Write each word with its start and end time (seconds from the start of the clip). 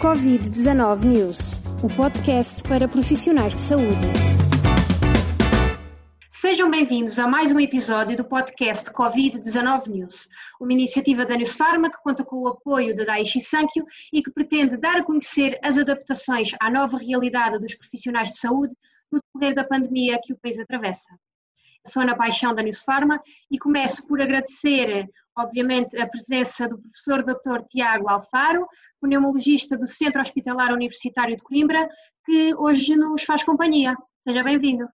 Covid-19 0.00 1.04
News, 1.04 1.62
o 1.84 1.94
podcast 1.94 2.62
para 2.62 2.88
profissionais 2.88 3.54
de 3.54 3.60
saúde. 3.60 4.06
Sejam 6.30 6.70
bem-vindos 6.70 7.18
a 7.18 7.28
mais 7.28 7.52
um 7.52 7.60
episódio 7.60 8.16
do 8.16 8.24
podcast 8.24 8.90
Covid-19 8.92 9.88
News, 9.88 10.26
uma 10.58 10.72
iniciativa 10.72 11.26
da 11.26 11.36
News 11.36 11.54
Pharma 11.54 11.90
que 11.90 12.00
conta 12.02 12.24
com 12.24 12.36
o 12.36 12.48
apoio 12.48 12.96
da 12.96 13.04
Daiichi 13.04 13.42
Sankyo 13.42 13.84
e 14.10 14.22
que 14.22 14.32
pretende 14.32 14.78
dar 14.78 14.96
a 14.96 15.04
conhecer 15.04 15.58
as 15.62 15.76
adaptações 15.76 16.52
à 16.58 16.70
nova 16.70 16.96
realidade 16.96 17.58
dos 17.58 17.74
profissionais 17.74 18.30
de 18.30 18.38
saúde 18.38 18.74
no 19.12 19.20
decorrer 19.20 19.54
da 19.54 19.64
pandemia 19.64 20.18
que 20.24 20.32
o 20.32 20.38
país 20.38 20.58
atravessa. 20.58 21.10
Sou 21.86 22.02
Ana 22.02 22.16
Paixão 22.16 22.54
da 22.54 22.62
News 22.62 22.82
Pharma 22.82 23.20
e 23.50 23.58
começo 23.58 24.06
por 24.06 24.18
agradecer 24.18 25.06
obviamente, 25.40 25.96
a 25.98 26.06
presença 26.06 26.68
do 26.68 26.78
professor 26.78 27.22
Dr. 27.22 27.66
Tiago 27.68 28.08
Alfaro, 28.08 28.66
pneumologista 29.00 29.76
do 29.76 29.86
Centro 29.86 30.20
Hospitalar 30.20 30.72
Universitário 30.72 31.36
de 31.36 31.42
Coimbra, 31.42 31.88
que 32.24 32.54
hoje 32.54 32.96
nos 32.96 33.22
faz 33.24 33.42
companhia. 33.42 33.96
Seja 34.22 34.44
bem-vindo. 34.44 34.88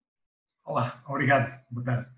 Olá, 0.65 1.03
obrigado. 1.09 1.53
Boa 1.71 1.85
tarde. 1.85 2.09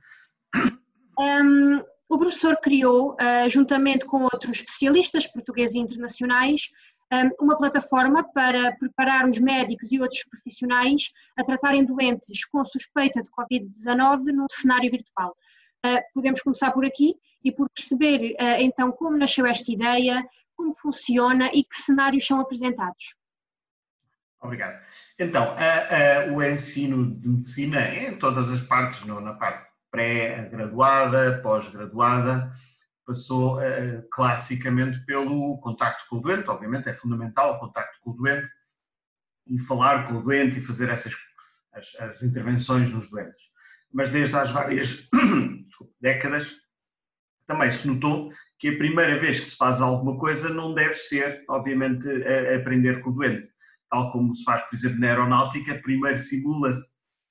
Um, 1.18 1.82
o 2.08 2.18
professor 2.18 2.56
criou, 2.60 3.14
uh, 3.14 3.48
juntamente 3.48 4.04
com 4.04 4.24
outros 4.24 4.58
especialistas 4.58 5.26
portugueses 5.26 5.74
e 5.74 5.78
internacionais, 5.78 6.68
um, 7.12 7.44
uma 7.44 7.56
plataforma 7.56 8.24
para 8.32 8.76
preparar 8.76 9.28
os 9.28 9.38
médicos 9.38 9.92
e 9.92 10.00
outros 10.00 10.24
profissionais 10.24 11.10
a 11.36 11.44
tratarem 11.44 11.84
doentes 11.84 12.44
com 12.44 12.64
suspeita 12.64 13.22
de 13.22 13.30
Covid-19 13.30 14.32
num 14.32 14.46
cenário 14.50 14.90
virtual. 14.90 15.34
Uh, 15.84 16.00
podemos 16.14 16.42
começar 16.42 16.72
por 16.72 16.84
aqui 16.84 17.14
e 17.46 17.52
por 17.52 17.70
perceber 17.70 18.32
uh, 18.32 18.60
então 18.60 18.90
como 18.90 19.16
nasceu 19.16 19.46
esta 19.46 19.70
ideia, 19.70 20.28
como 20.56 20.74
funciona 20.74 21.48
e 21.54 21.62
que 21.62 21.76
cenários 21.76 22.26
são 22.26 22.40
apresentados. 22.40 23.14
Obrigado. 24.40 24.82
Então, 25.16 25.54
uh, 25.54 26.30
uh, 26.30 26.34
o 26.34 26.42
ensino 26.42 27.14
de 27.20 27.28
medicina 27.28 27.80
é 27.80 28.10
em 28.10 28.18
todas 28.18 28.50
as 28.50 28.60
partes, 28.60 29.04
não, 29.04 29.20
na 29.20 29.34
parte 29.34 29.64
pré-graduada, 29.92 31.40
pós-graduada, 31.40 32.52
passou 33.06 33.58
classicamente 34.10 34.98
pelo 35.06 35.58
contacto 35.60 36.04
com 36.10 36.16
o 36.16 36.20
doente, 36.20 36.50
obviamente 36.50 36.88
é 36.88 36.92
fundamental 36.92 37.54
o 37.54 37.58
contacto 37.60 38.00
com 38.00 38.10
o 38.10 38.14
doente 38.14 38.48
e 39.46 39.60
falar 39.60 40.08
com 40.08 40.14
o 40.14 40.22
doente 40.22 40.58
e 40.58 40.60
fazer 40.60 40.88
essas 40.88 41.14
as, 41.72 41.94
as 42.00 42.22
intervenções 42.22 42.90
nos 42.90 43.08
doentes. 43.08 43.44
Mas 43.92 44.08
desde 44.08 44.34
as 44.36 44.50
várias 44.50 45.08
décadas 46.00 46.52
também 47.46 47.70
se 47.70 47.86
notou 47.86 48.32
que 48.58 48.68
a 48.68 48.76
primeira 48.76 49.18
vez 49.18 49.40
que 49.40 49.50
se 49.50 49.56
faz 49.56 49.80
alguma 49.80 50.18
coisa 50.18 50.48
não 50.48 50.74
deve 50.74 50.94
ser, 50.94 51.44
obviamente, 51.48 52.08
aprender 52.54 53.00
com 53.00 53.10
o 53.10 53.12
doente. 53.12 53.48
Tal 53.90 54.10
como 54.10 54.34
se 54.34 54.42
faz, 54.44 54.62
por 54.62 54.74
exemplo, 54.74 54.98
na 54.98 55.08
aeronáutica, 55.08 55.80
primeiro 55.82 56.18
simula-se 56.18 56.88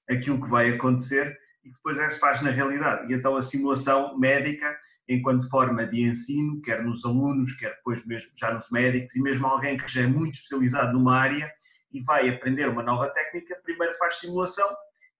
aquilo 0.09 0.41
que 0.41 0.49
vai 0.49 0.69
acontecer 0.69 1.35
e 1.63 1.71
depois 1.71 1.97
é 1.97 2.05
que 2.05 2.13
se 2.13 2.19
faz 2.19 2.41
na 2.41 2.51
realidade. 2.51 3.11
E 3.11 3.15
então 3.15 3.35
a 3.35 3.41
simulação 3.41 4.17
médica, 4.17 4.77
enquanto 5.09 5.49
forma 5.49 5.85
de 5.85 6.01
ensino, 6.01 6.61
quer 6.61 6.83
nos 6.83 7.03
alunos, 7.03 7.53
quer 7.53 7.75
depois 7.75 8.05
mesmo 8.05 8.31
já 8.35 8.53
nos 8.53 8.69
médicos 8.69 9.15
e 9.15 9.21
mesmo 9.21 9.47
alguém 9.47 9.77
que 9.77 9.87
já 9.91 10.01
é 10.01 10.07
muito 10.07 10.35
especializado 10.35 10.93
numa 10.93 11.17
área 11.17 11.51
e 11.91 12.01
vai 12.03 12.29
aprender 12.29 12.69
uma 12.69 12.83
nova 12.83 13.09
técnica, 13.09 13.59
primeiro 13.63 13.97
faz 13.97 14.19
simulação 14.19 14.69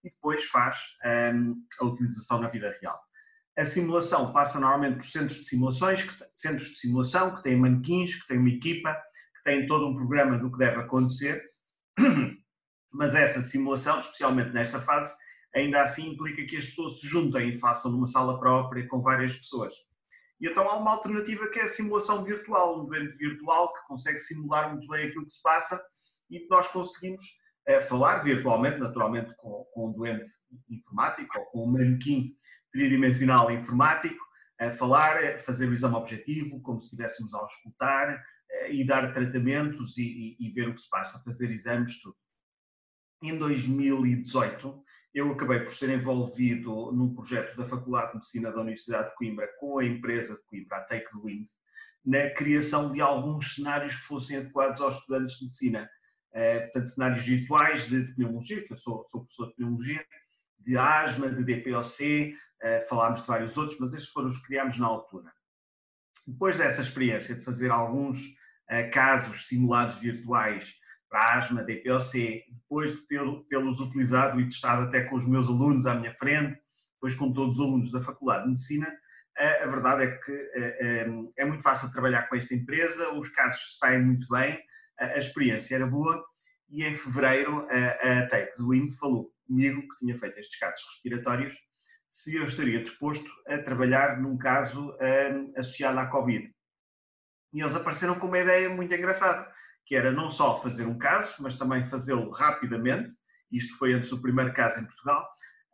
e 0.04 0.10
depois 0.10 0.44
faz 0.44 0.76
hum, 1.34 1.56
a 1.80 1.84
utilização 1.84 2.40
na 2.40 2.48
vida 2.48 2.76
real. 2.80 3.05
A 3.56 3.64
simulação 3.64 4.32
passa 4.32 4.60
normalmente 4.60 4.98
por 4.98 5.06
centros 5.06 5.38
de 5.38 5.46
simulações, 5.46 6.06
centros 6.36 6.68
de 6.70 6.76
simulação 6.76 7.34
que 7.34 7.42
têm 7.42 7.56
manequins, 7.56 8.14
que 8.14 8.26
têm 8.28 8.38
uma 8.38 8.50
equipa, 8.50 8.94
que 9.34 9.44
têm 9.44 9.66
todo 9.66 9.88
um 9.88 9.96
programa 9.96 10.38
do 10.38 10.52
que 10.52 10.58
deve 10.58 10.80
acontecer, 10.80 11.42
mas 12.92 13.14
essa 13.14 13.40
simulação, 13.40 13.98
especialmente 13.98 14.50
nesta 14.50 14.80
fase, 14.82 15.16
ainda 15.54 15.82
assim 15.82 16.10
implica 16.10 16.44
que 16.44 16.58
as 16.58 16.66
pessoas 16.66 17.00
se 17.00 17.06
juntem 17.06 17.48
e 17.48 17.58
façam 17.58 17.90
numa 17.90 18.06
sala 18.06 18.38
própria 18.38 18.86
com 18.88 19.00
várias 19.00 19.34
pessoas. 19.34 19.72
E 20.38 20.46
então 20.46 20.68
há 20.68 20.76
uma 20.76 20.92
alternativa 20.92 21.48
que 21.48 21.58
é 21.58 21.62
a 21.62 21.68
simulação 21.68 22.22
virtual, 22.24 22.82
um 22.82 22.84
doente 22.84 23.16
virtual 23.16 23.72
que 23.72 23.86
consegue 23.88 24.18
simular 24.18 24.70
muito 24.70 24.86
bem 24.86 25.06
aquilo 25.06 25.24
que 25.24 25.32
se 25.32 25.40
passa 25.40 25.82
e 26.28 26.46
nós 26.50 26.68
conseguimos 26.68 27.24
é, 27.66 27.80
falar 27.80 28.18
virtualmente, 28.18 28.78
naturalmente 28.78 29.34
com, 29.36 29.64
com 29.72 29.88
um 29.88 29.92
doente 29.92 30.30
informático 30.68 31.38
ou 31.38 31.46
com 31.46 31.64
um 31.64 31.72
manequim 31.72 32.36
tridimensional 32.76 33.50
informático, 33.50 34.22
a 34.60 34.70
falar, 34.70 35.38
fazer 35.44 35.66
o 35.66 35.72
exame 35.72 35.96
objetivo, 35.96 36.60
como 36.60 36.78
se 36.78 36.88
estivéssemos 36.88 37.32
a 37.32 37.38
auscultar 37.38 38.22
eh, 38.50 38.74
e 38.74 38.86
dar 38.86 39.14
tratamentos 39.14 39.96
e, 39.96 40.36
e, 40.38 40.46
e, 40.46 40.50
ver 40.50 40.68
o 40.68 40.74
que 40.74 40.82
se 40.82 40.90
passa, 40.90 41.22
fazer 41.24 41.50
exames, 41.50 42.00
tudo. 42.02 42.16
Em 43.22 43.36
2018, 43.38 44.84
eu 45.14 45.32
acabei 45.32 45.60
por 45.60 45.72
ser 45.72 45.88
envolvido 45.88 46.92
num 46.92 47.14
projeto 47.14 47.56
da 47.56 47.66
Faculdade 47.66 48.08
de 48.08 48.14
Medicina 48.16 48.52
da 48.52 48.60
Universidade 48.60 49.08
de 49.08 49.14
Coimbra 49.14 49.48
com 49.58 49.78
a 49.78 49.84
empresa 49.84 50.34
de 50.34 50.42
Coimbra, 50.44 50.76
a 50.76 50.80
Take 50.82 51.06
the 51.06 51.18
Wind, 51.22 51.46
na 52.04 52.30
criação 52.30 52.92
de 52.92 53.00
alguns 53.00 53.54
cenários 53.54 53.94
que 53.94 54.02
fossem 54.02 54.36
adequados 54.36 54.82
aos 54.82 54.96
estudantes 54.96 55.38
de 55.38 55.44
medicina. 55.44 55.90
Eh, 56.34 56.60
portanto, 56.60 56.90
cenários 56.90 57.22
virtuais 57.22 57.88
de 57.88 58.02
pneumologia, 58.14 58.66
que 58.66 58.72
eu 58.74 58.76
sou, 58.76 59.06
sou 59.10 59.22
professor 59.22 59.48
de 59.48 59.54
pneumologia, 59.54 60.04
de 60.58 60.76
asma, 60.76 61.28
de 61.28 61.44
DPOC, 61.44 62.36
falámos 62.88 63.22
de 63.22 63.26
vários 63.26 63.56
outros, 63.56 63.78
mas 63.78 63.92
estes 63.92 64.10
foram 64.10 64.28
os 64.28 64.38
que 64.38 64.46
criámos 64.46 64.78
na 64.78 64.86
altura. 64.86 65.30
Depois 66.26 66.56
dessa 66.56 66.82
experiência 66.82 67.36
de 67.36 67.44
fazer 67.44 67.70
alguns 67.70 68.18
uh, 68.18 68.90
casos 68.92 69.46
simulados 69.46 69.94
virtuais 70.00 70.68
para 71.08 71.38
asma, 71.38 71.62
DPOC, 71.62 72.44
depois 72.50 72.92
de 72.92 73.06
tê-los 73.48 73.78
utilizado 73.78 74.40
e 74.40 74.48
testado 74.48 74.88
até 74.88 75.04
com 75.04 75.16
os 75.16 75.26
meus 75.26 75.46
alunos 75.46 75.86
à 75.86 75.94
minha 75.94 76.12
frente, 76.14 76.58
depois 76.94 77.14
com 77.14 77.32
todos 77.32 77.58
os 77.58 77.64
alunos 77.64 77.92
da 77.92 78.02
Faculdade 78.02 78.42
de 78.42 78.48
Medicina, 78.48 78.88
uh, 78.88 79.62
a 79.62 79.66
verdade 79.66 80.02
é 80.02 80.16
que 80.18 81.32
é 81.36 81.44
muito 81.44 81.62
fácil 81.62 81.92
trabalhar 81.92 82.28
com 82.28 82.34
esta 82.34 82.54
empresa, 82.54 83.12
os 83.12 83.28
casos 83.28 83.78
saem 83.78 84.02
muito 84.02 84.26
bem, 84.28 84.60
a 84.98 85.18
experiência 85.18 85.76
era 85.76 85.86
boa 85.86 86.24
e 86.70 86.82
em 86.82 86.96
fevereiro 86.96 87.68
a 87.70 88.26
Take 88.28 88.56
do 88.56 88.70
Wind 88.70 88.94
falou 88.94 89.30
comigo, 89.46 89.82
que 89.82 89.98
tinha 89.98 90.18
feito 90.18 90.40
estes 90.40 90.58
casos 90.58 90.82
respiratórios, 90.86 91.54
se 92.16 92.34
eu 92.34 92.44
estaria 92.46 92.82
disposto 92.82 93.30
a 93.46 93.58
trabalhar 93.58 94.18
num 94.18 94.38
caso 94.38 94.90
um, 94.98 95.52
associado 95.54 95.98
à 95.98 96.06
Covid. 96.06 96.50
E 97.52 97.60
eles 97.60 97.74
apareceram 97.74 98.18
com 98.18 98.26
uma 98.26 98.38
ideia 98.38 98.70
muito 98.70 98.94
engraçada, 98.94 99.52
que 99.84 99.94
era 99.94 100.10
não 100.10 100.30
só 100.30 100.62
fazer 100.62 100.86
um 100.86 100.96
caso, 100.96 101.34
mas 101.40 101.58
também 101.58 101.86
fazê-lo 101.90 102.30
rapidamente, 102.30 103.12
isto 103.52 103.76
foi 103.76 103.92
antes 103.92 104.08
do 104.08 104.22
primeiro 104.22 104.54
caso 104.54 104.80
em 104.80 104.86
Portugal, 104.86 105.28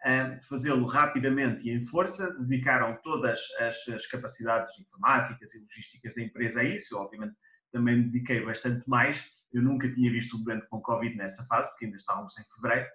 um, 0.05 0.43
fazê-lo 0.43 0.85
rapidamente 0.85 1.65
e 1.65 1.71
em 1.71 1.85
força, 1.85 2.33
dedicaram 2.41 2.99
todas 3.05 3.39
as, 3.61 3.89
as, 3.95 4.07
capacidades 4.09 4.77
informáticas 4.81 5.55
e 5.55 5.61
logísticas 5.61 6.13
da 6.13 6.23
empresa 6.23 6.61
a 6.61 6.65
isso, 6.65 6.93
eu 6.93 6.99
obviamente 6.99 7.37
também 7.71 8.03
dediquei 8.03 8.45
bastante 8.45 8.83
mais, 8.89 9.25
eu 9.53 9.63
nunca 9.63 9.89
tinha 9.95 10.11
visto 10.11 10.37
um 10.37 10.43
doente 10.43 10.67
com 10.67 10.83
Covid 10.83 11.17
nessa 11.17 11.45
fase, 11.45 11.69
porque 11.69 11.85
ainda 11.85 11.99
estávamos 11.99 12.37
em 12.37 12.43
fevereiro, 12.53 12.91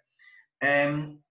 um, 0.62 1.22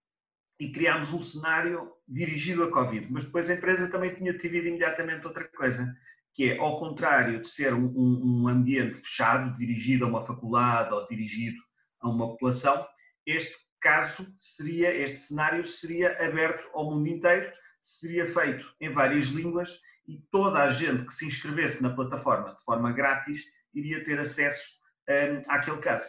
e 0.59 0.73
criámos 0.73 1.13
um 1.13 1.21
cenário 1.21 1.95
dirigido 2.07 2.65
a 2.65 2.71
Covid. 2.71 3.07
Mas 3.11 3.25
depois 3.25 3.51
a 3.51 3.55
empresa 3.55 3.89
também 3.89 4.15
tinha 4.15 4.33
decidido 4.33 4.69
imediatamente 4.69 5.27
outra 5.27 5.49
coisa, 5.49 5.95
que 6.35 6.51
é, 6.51 6.59
ao 6.59 6.79
contrário 6.79 7.41
de 7.41 7.49
ser 7.49 7.73
um, 7.75 7.93
um 7.97 8.49
ambiente 8.49 9.01
fechado, 9.01 9.57
dirigido 9.57 10.05
a 10.05 10.09
uma 10.09 10.27
faculdade 10.27 10.93
ou 10.93 11.07
dirigido 11.09 11.59
a 12.01 12.09
uma 12.09 12.29
população, 12.29 12.87
este 13.25 13.57
caso 13.81 14.27
seria, 14.39 14.95
este 14.95 15.19
cenário 15.19 15.67
seria 15.67 16.13
aberto 16.25 16.69
ao 16.75 16.91
mundo 16.91 17.09
inteiro, 17.09 17.51
seria 17.83 18.33
feito 18.33 18.67
em 18.81 18.91
várias 18.91 19.27
línguas 19.27 19.71
e 20.07 20.19
toda 20.31 20.63
a 20.63 20.71
gente 20.71 21.07
que 21.07 21.15
se 21.15 21.27
inscrevesse 21.27 21.83
na 21.83 21.95
plataforma 21.95 22.55
de 22.55 22.65
forma 22.65 22.93
grátis 22.93 23.43
iria 23.75 24.03
ter 24.05 24.19
acesso 24.19 24.63
um, 25.09 25.43
àquele 25.51 25.79
caso. 25.79 26.09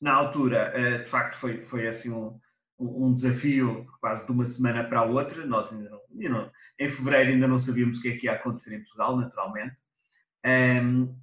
Na 0.00 0.12
altura, 0.12 0.72
uh, 0.76 1.04
de 1.04 1.10
facto, 1.10 1.38
foi, 1.38 1.64
foi 1.64 1.86
assim 1.86 2.10
um, 2.10 2.38
um 2.86 3.14
desafio 3.14 3.86
quase 4.00 4.24
de 4.26 4.32
uma 4.32 4.44
semana 4.44 4.84
para 4.84 5.00
a 5.00 5.04
outra. 5.04 5.46
Nós 5.46 5.72
ainda 5.72 5.90
não, 5.90 6.00
ainda 6.12 6.28
não, 6.28 6.50
em 6.78 6.90
fevereiro 6.90 7.30
ainda 7.30 7.48
não 7.48 7.58
sabíamos 7.58 7.98
o 7.98 8.02
que 8.02 8.08
é 8.08 8.16
que 8.16 8.26
ia 8.26 8.32
acontecer 8.32 8.74
em 8.74 8.80
Portugal, 8.80 9.16
naturalmente. 9.16 9.76
Um, 10.44 11.16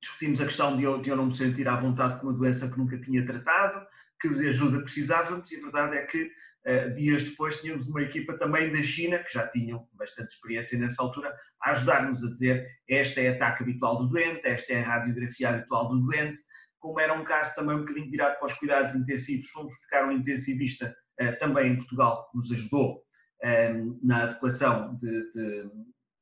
discutimos 0.00 0.40
a 0.40 0.44
questão 0.44 0.76
de 0.76 0.82
eu, 0.84 1.00
de 1.00 1.08
eu 1.08 1.16
não 1.16 1.26
me 1.26 1.34
sentir 1.34 1.66
à 1.68 1.76
vontade 1.76 2.20
com 2.20 2.26
uma 2.26 2.36
doença 2.36 2.68
que 2.68 2.76
nunca 2.76 2.98
tinha 2.98 3.24
tratado, 3.24 3.86
que 4.20 4.28
de 4.28 4.48
ajuda 4.48 4.80
precisávamos, 4.80 5.50
e 5.50 5.56
a 5.56 5.60
verdade 5.60 5.96
é 5.96 6.02
que 6.02 6.24
uh, 6.66 6.94
dias 6.94 7.24
depois 7.24 7.60
tínhamos 7.60 7.86
uma 7.86 8.02
equipa 8.02 8.36
também 8.36 8.70
da 8.70 8.82
China, 8.82 9.18
que 9.18 9.32
já 9.32 9.46
tinham 9.46 9.88
bastante 9.94 10.34
experiência 10.34 10.78
nessa 10.78 11.02
altura, 11.02 11.34
a 11.62 11.70
ajudar-nos 11.70 12.24
a 12.24 12.30
dizer 12.30 12.66
esta 12.88 13.20
é 13.20 13.28
a 13.28 13.32
ataque 13.32 13.62
habitual 13.62 13.98
do 13.98 14.08
doente, 14.08 14.40
esta 14.44 14.72
é 14.72 14.82
a 14.82 14.86
radiografia 14.86 15.48
habitual 15.50 15.88
do 15.88 16.00
doente, 16.00 16.42
como 16.84 17.00
era 17.00 17.14
um 17.14 17.24
caso 17.24 17.54
também 17.54 17.76
um 17.76 17.80
bocadinho 17.80 18.10
virado 18.10 18.38
para 18.38 18.44
os 18.44 18.52
cuidados 18.52 18.94
intensivos, 18.94 19.48
fomos 19.48 19.74
buscar 19.74 20.06
um 20.06 20.12
intensivista 20.12 20.94
uh, 21.18 21.38
também 21.38 21.72
em 21.72 21.76
Portugal, 21.76 22.28
que 22.30 22.36
nos 22.36 22.52
ajudou 22.52 22.98
uh, 23.42 23.98
na 24.06 24.24
adequação 24.24 24.94
de, 24.96 25.32
de, 25.32 25.70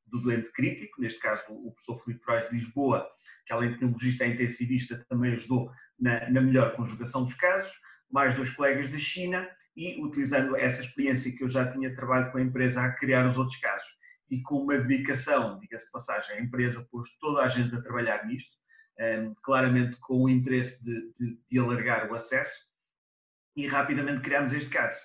do 0.06 0.20
doente 0.20 0.52
crítico, 0.52 1.00
neste 1.00 1.18
caso 1.18 1.42
o 1.48 1.72
professor 1.72 1.98
Filipe 2.04 2.24
Freud 2.24 2.48
de 2.48 2.54
Lisboa, 2.54 3.10
que 3.44 3.52
além 3.52 3.70
de 3.70 3.78
pneumologista 3.78 4.22
é 4.22 4.28
intensivista, 4.28 5.04
também 5.08 5.32
ajudou 5.32 5.68
na, 5.98 6.30
na 6.30 6.40
melhor 6.40 6.76
conjugação 6.76 7.24
dos 7.24 7.34
casos, 7.34 7.72
mais 8.08 8.36
dois 8.36 8.50
colegas 8.50 8.88
da 8.88 8.98
China 8.98 9.50
e 9.76 10.00
utilizando 10.00 10.56
essa 10.56 10.80
experiência 10.80 11.36
que 11.36 11.42
eu 11.42 11.48
já 11.48 11.68
tinha 11.72 11.92
trabalho 11.92 12.30
com 12.30 12.38
a 12.38 12.42
empresa 12.42 12.82
a 12.82 12.92
criar 12.92 13.28
os 13.28 13.36
outros 13.36 13.58
casos. 13.58 13.88
E 14.30 14.40
com 14.42 14.58
uma 14.58 14.78
dedicação, 14.78 15.58
diga-se 15.58 15.90
passagem, 15.90 16.36
a 16.36 16.40
empresa 16.40 16.86
pôs 16.88 17.08
toda 17.18 17.42
a 17.42 17.48
gente 17.48 17.74
a 17.74 17.82
trabalhar 17.82 18.24
nisto, 18.28 18.61
claramente 19.42 19.96
com 20.00 20.24
o 20.24 20.28
interesse 20.28 20.82
de, 20.84 21.12
de, 21.18 21.38
de, 21.50 21.58
alargar 21.58 22.10
o 22.10 22.14
acesso 22.14 22.54
e 23.56 23.66
rapidamente 23.66 24.22
criámos 24.22 24.52
este 24.52 24.70
caso. 24.70 24.98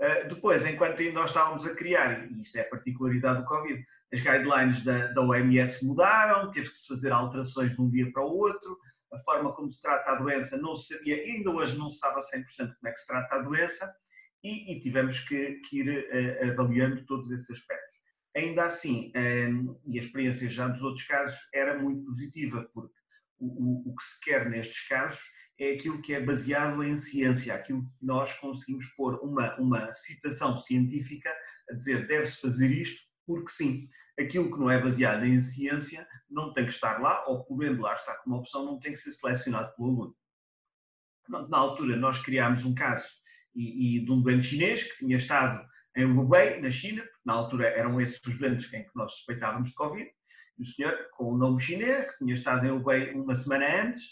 Uh, 0.00 0.28
depois, 0.28 0.64
enquanto 0.64 1.00
nós 1.12 1.30
estávamos 1.30 1.66
a 1.66 1.74
criar, 1.74 2.30
e 2.30 2.42
isto 2.42 2.56
é 2.56 2.60
a 2.60 2.68
particularidade 2.68 3.40
do 3.40 3.46
Covid, 3.46 3.84
as 4.12 4.20
guidelines 4.20 4.84
da, 4.84 5.08
da 5.08 5.20
OMS 5.20 5.84
mudaram, 5.84 6.50
teve 6.50 6.70
que 6.70 6.78
se 6.78 6.86
fazer 6.86 7.10
alterações 7.10 7.74
de 7.74 7.80
um 7.80 7.90
dia 7.90 8.10
para 8.12 8.24
o 8.24 8.36
outro, 8.36 8.78
a 9.12 9.18
forma 9.20 9.52
como 9.52 9.70
se 9.72 9.80
trata 9.80 10.12
a 10.12 10.14
doença 10.16 10.56
não 10.56 10.76
se 10.76 10.94
sabia, 10.94 11.16
ainda 11.16 11.50
hoje 11.50 11.76
não 11.76 11.90
se 11.90 11.98
sabe 11.98 12.20
a 12.20 12.22
100% 12.22 12.44
como 12.58 12.72
é 12.86 12.92
que 12.92 13.00
se 13.00 13.06
trata 13.06 13.34
a 13.34 13.42
doença, 13.42 13.92
e, 14.44 14.72
e 14.72 14.80
tivemos 14.80 15.18
que, 15.20 15.54
que 15.68 15.80
ir 15.80 15.88
uh, 15.88 16.52
avaliando 16.52 17.04
todos 17.04 17.30
esses 17.30 17.50
aspectos. 17.50 17.98
Ainda 18.36 18.66
assim, 18.66 19.10
um, 19.16 19.18
ehm, 19.18 19.76
e 19.86 19.98
a 19.98 20.02
experiência 20.02 20.48
já 20.48 20.68
dos 20.68 20.82
outros 20.82 21.04
casos 21.06 21.38
era 21.52 21.76
muito 21.76 22.04
positiva, 22.04 22.70
porque 22.72 22.97
o, 23.40 23.90
o, 23.90 23.94
que 23.94 24.02
se 24.02 24.20
quer 24.20 24.48
nestes 24.48 24.86
casos 24.88 25.20
é 25.58 25.72
aquilo 25.72 26.00
que 26.00 26.14
é 26.14 26.20
baseado 26.20 26.82
em 26.84 26.96
ciência, 26.96 27.54
aquilo 27.54 27.82
que 27.82 28.06
nós 28.06 28.32
conseguimos 28.34 28.86
pôr 28.96 29.18
uma, 29.22 29.56
uma 29.56 29.92
citação 29.92 30.58
científica 30.58 31.30
a 31.70 31.74
dizer 31.74 32.06
deve-se 32.06 32.40
fazer 32.40 32.70
isto 32.70 33.08
porque 33.26 33.50
sim. 33.50 33.88
Aquilo 34.18 34.50
que 34.50 34.58
não 34.58 34.70
é 34.70 34.82
baseado 34.82 35.24
em 35.24 35.40
ciência 35.40 36.08
não 36.28 36.52
tem 36.52 36.64
que 36.64 36.72
estar 36.72 36.98
lá, 36.98 37.24
ou 37.28 37.44
podendo 37.44 37.82
lá 37.82 37.94
estar 37.94 38.14
como 38.16 38.36
opção, 38.36 38.64
não 38.64 38.80
tem 38.80 38.92
que 38.92 38.98
ser 38.98 39.12
selecionado 39.12 39.72
pelo 39.76 39.88
aluno. 39.88 40.16
Na 41.48 41.58
altura, 41.58 41.96
nós 41.96 42.20
criámos 42.22 42.64
um 42.64 42.74
caso 42.74 43.06
e, 43.54 43.98
e 43.98 44.04
de 44.04 44.10
um 44.10 44.20
doente 44.20 44.46
chinês 44.46 44.82
que 44.82 44.98
tinha 44.98 45.16
estado 45.16 45.64
em 45.94 46.04
Hubei, 46.04 46.60
na 46.60 46.70
China, 46.70 47.02
porque 47.02 47.20
na 47.24 47.34
altura 47.34 47.68
eram 47.68 48.00
esses 48.00 48.20
os 48.24 48.38
doentes 48.38 48.72
em 48.72 48.84
que 48.84 48.90
nós 48.94 49.12
suspeitávamos 49.12 49.70
de 49.70 49.76
Covid, 49.76 50.10
e 50.58 50.62
o 50.62 50.66
senhor, 50.66 51.08
com 51.12 51.32
o 51.32 51.36
nome 51.36 51.60
chinês, 51.60 52.10
que 52.10 52.18
tinha 52.18 52.34
estado 52.34 52.66
em 52.66 52.70
Hubei 52.70 53.12
uma 53.12 53.34
semana 53.34 53.82
antes, 53.82 54.02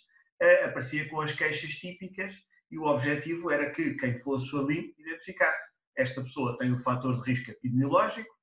eh, 0.40 0.64
aparecia 0.64 1.08
com 1.08 1.20
as 1.20 1.32
queixas 1.32 1.72
típicas 1.72 2.34
e 2.70 2.78
o 2.78 2.84
objetivo 2.84 3.50
era 3.50 3.70
que 3.70 3.94
quem 3.94 4.18
fosse 4.20 4.54
ali 4.56 4.94
identificasse. 4.98 5.74
Esta 5.96 6.22
pessoa 6.22 6.58
tem 6.58 6.72
o 6.72 6.78
fator 6.80 7.22
de 7.22 7.30
risco 7.30 7.50
epidemiológico, 7.50 8.34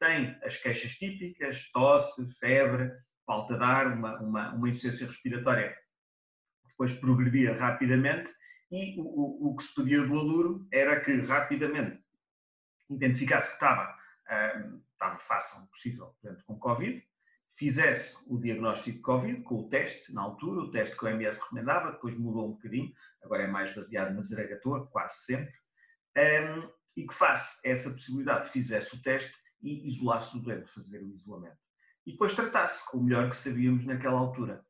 tem 0.00 0.36
as 0.42 0.56
queixas 0.56 0.92
típicas, 0.92 1.70
tosse, 1.72 2.26
febre, 2.38 2.90
falta 3.26 3.56
de 3.56 3.64
ar, 3.64 3.86
uma, 3.86 4.20
uma, 4.20 4.54
uma 4.54 4.68
insuficiência 4.68 5.06
respiratória 5.06 5.74
depois 6.74 6.92
progredia 6.92 7.56
rapidamente 7.56 8.32
e 8.70 8.98
o, 8.98 9.02
o, 9.02 9.50
o 9.50 9.56
que 9.56 9.62
se 9.62 9.74
pedia 9.74 10.04
do 10.04 10.18
aluro 10.18 10.66
era 10.72 11.00
que 11.00 11.20
rapidamente 11.20 12.02
identificasse 12.90 13.48
que 13.48 13.54
estava, 13.54 13.92
uh, 13.92 14.82
estava 14.92 15.18
fácil 15.18 15.66
possível 15.68 16.06
portanto, 16.20 16.44
com 16.44 16.58
Covid, 16.58 17.02
fizesse 17.56 18.16
o 18.26 18.38
diagnóstico 18.38 18.96
de 18.96 19.02
Covid 19.02 19.42
com 19.42 19.60
o 19.60 19.68
teste, 19.68 20.12
na 20.12 20.22
altura, 20.22 20.62
o 20.62 20.70
teste 20.70 20.96
que 20.96 21.04
o 21.04 21.08
MS 21.08 21.40
recomendava, 21.40 21.92
depois 21.92 22.16
mudou 22.16 22.48
um 22.48 22.52
bocadinho, 22.52 22.92
agora 23.22 23.44
é 23.44 23.46
mais 23.46 23.74
baseado 23.74 24.14
na 24.14 24.22
zaragatua, 24.22 24.86
quase 24.88 25.16
sempre, 25.24 25.54
um, 26.16 26.68
e 26.96 27.06
que 27.06 27.14
faça 27.14 27.60
essa 27.64 27.90
possibilidade, 27.90 28.50
fizesse 28.50 28.94
o 28.94 29.02
teste 29.02 29.32
e 29.62 29.86
isolasse 29.86 30.36
o 30.36 30.40
doente, 30.40 30.70
fazer 30.70 31.02
o 31.02 31.12
isolamento. 31.12 31.58
E 32.06 32.12
depois 32.12 32.34
tratasse 32.34 32.84
com 32.90 32.98
o 32.98 33.04
melhor 33.04 33.30
que 33.30 33.36
sabíamos 33.36 33.84
naquela 33.86 34.18
altura. 34.18 34.64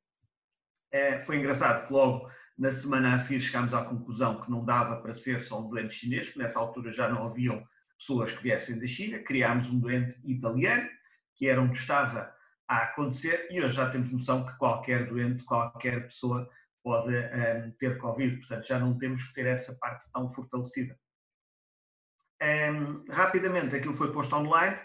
É, 0.93 1.25
foi 1.25 1.39
engraçado 1.39 1.87
que 1.87 1.93
logo 1.93 2.31
na 2.57 2.71
semana 2.71 3.15
a 3.15 3.19
seguir 3.19 3.41
chegámos 3.41 3.75
à 3.75 3.85
conclusão 3.85 4.41
que 4.41 4.51
não 4.51 4.65
dava 4.65 5.01
para 5.01 5.13
ser 5.13 5.43
só 5.43 5.61
um 5.61 5.69
doente 5.69 5.95
chinês, 5.95 6.29
porque 6.29 6.39
nessa 6.39 6.61
altura 6.61 6.93
já 6.93 7.09
não 7.09 7.27
haviam 7.27 7.67
pessoas 7.99 8.31
que 8.31 8.43
viessem 8.43 8.79
da 8.79 8.87
China, 8.87 9.19
criámos 9.19 9.69
um 9.69 9.79
doente 9.79 10.17
italiano, 10.25 10.89
que 11.35 11.49
era 11.49 11.61
onde 11.61 11.77
estava 11.77 12.33
a 12.69 12.85
acontecer, 12.85 13.49
e 13.51 13.63
hoje 13.63 13.75
já 13.75 13.91
temos 13.91 14.11
noção 14.11 14.45
que 14.45 14.57
qualquer 14.57 15.07
doente, 15.07 15.45
qualquer 15.45 16.07
pessoa 16.07 16.49
pode 16.83 17.15
um, 17.17 17.71
ter 17.79 17.99
Covid, 17.99 18.37
portanto 18.37 18.67
já 18.67 18.79
não 18.79 18.97
temos 18.99 19.25
que 19.25 19.33
ter 19.33 19.47
essa 19.47 19.75
parte 19.81 20.07
tão 20.13 20.31
fortalecida. 20.31 20.97
Um, 22.43 23.05
rapidamente 23.11 23.75
aquilo 23.75 23.95
foi 23.95 24.13
posto 24.13 24.37
online 24.37 24.79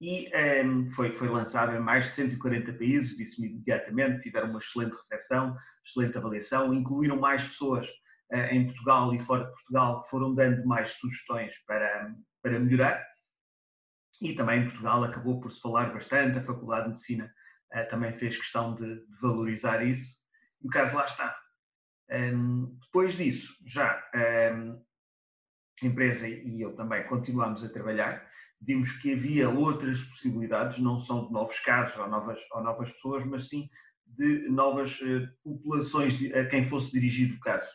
e 0.00 0.30
um, 0.64 0.90
foi, 0.90 1.12
foi 1.12 1.28
lançado 1.28 1.74
em 1.74 1.78
mais 1.78 2.06
de 2.06 2.12
140 2.12 2.72
países, 2.72 3.16
disse-me 3.16 3.48
imediatamente, 3.48 4.22
tiveram 4.22 4.50
uma 4.50 4.58
excelente 4.58 4.96
recepção, 4.96 5.56
excelente 5.84 6.18
avaliação, 6.18 6.74
incluíram 6.74 7.16
mais 7.16 7.44
pessoas 7.44 7.88
uh, 8.32 8.36
em 8.50 8.66
Portugal 8.66 9.14
e 9.14 9.20
fora 9.20 9.44
de 9.44 9.52
Portugal 9.52 10.02
que 10.02 10.10
foram 10.10 10.34
dando 10.34 10.66
mais 10.66 10.90
sugestões 10.90 11.52
para, 11.66 12.12
para 12.42 12.58
melhorar. 12.58 13.13
E 14.20 14.34
também 14.34 14.60
em 14.60 14.64
Portugal 14.64 15.04
acabou 15.04 15.40
por 15.40 15.52
se 15.52 15.60
falar 15.60 15.92
bastante, 15.92 16.38
a 16.38 16.44
Faculdade 16.44 16.84
de 16.84 16.90
Medicina 16.90 17.32
uh, 17.74 17.88
também 17.88 18.12
fez 18.12 18.36
questão 18.36 18.74
de, 18.74 18.96
de, 19.06 19.20
valorizar 19.20 19.84
isso, 19.84 20.16
e 20.62 20.66
o 20.66 20.70
caso 20.70 20.94
lá 20.94 21.04
está. 21.04 21.36
Um, 22.10 22.78
depois 22.82 23.16
disso, 23.16 23.54
já 23.64 24.02
um, 24.54 24.82
a 25.82 25.86
empresa 25.86 26.28
e 26.28 26.60
eu 26.60 26.74
também 26.76 27.06
continuamos 27.06 27.64
a 27.64 27.72
trabalhar, 27.72 28.26
vimos 28.60 28.92
que 28.92 29.12
havia 29.12 29.48
outras 29.48 30.02
possibilidades, 30.02 30.78
não 30.78 31.00
são 31.00 31.26
de 31.26 31.32
novos 31.32 31.58
casos 31.60 31.96
ou 31.98 32.08
novas, 32.08 32.38
ou 32.52 32.62
novas 32.62 32.90
pessoas, 32.92 33.24
mas 33.24 33.48
sim 33.48 33.68
de 34.06 34.48
novas 34.48 35.00
uh, 35.00 35.28
populações 35.42 36.14
a 36.34 36.44
quem 36.44 36.66
fosse 36.66 36.90
dirigido 36.92 37.34
o 37.34 37.40
caso. 37.40 37.68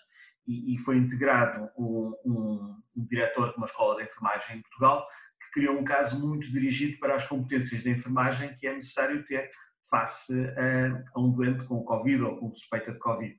E, 0.47 0.75
e 0.75 0.77
foi 0.79 0.97
integrado 0.97 1.69
um, 1.77 2.15
um, 2.25 2.81
um, 2.95 3.05
diretor 3.05 3.51
de 3.51 3.57
uma 3.57 3.67
escola 3.67 3.97
de 3.97 4.03
enfermagem 4.03 4.57
em 4.57 4.61
Portugal 4.61 5.05
criou 5.51 5.77
um 5.77 5.83
caso 5.83 6.19
muito 6.19 6.51
dirigido 6.51 6.97
para 6.99 7.15
as 7.15 7.27
competências 7.27 7.83
de 7.83 7.89
enfermagem 7.89 8.55
que 8.57 8.67
é 8.67 8.73
necessário 8.73 9.25
ter 9.25 9.49
face 9.89 10.33
a, 10.33 11.03
a 11.15 11.19
um 11.19 11.31
doente 11.31 11.63
com 11.65 11.83
Covid 11.83 12.21
ou 12.23 12.37
com 12.37 12.53
suspeita 12.53 12.91
de 12.91 12.99
Covid. 12.99 13.35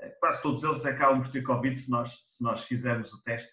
Eh, 0.00 0.08
quase 0.20 0.40
todos 0.42 0.62
eles 0.62 0.84
acabam 0.86 1.22
por 1.22 1.30
ter 1.30 1.42
Covid 1.42 1.76
se 1.76 1.90
nós, 1.90 2.12
se 2.26 2.42
nós 2.42 2.64
fizermos 2.64 3.12
o 3.12 3.22
teste, 3.22 3.50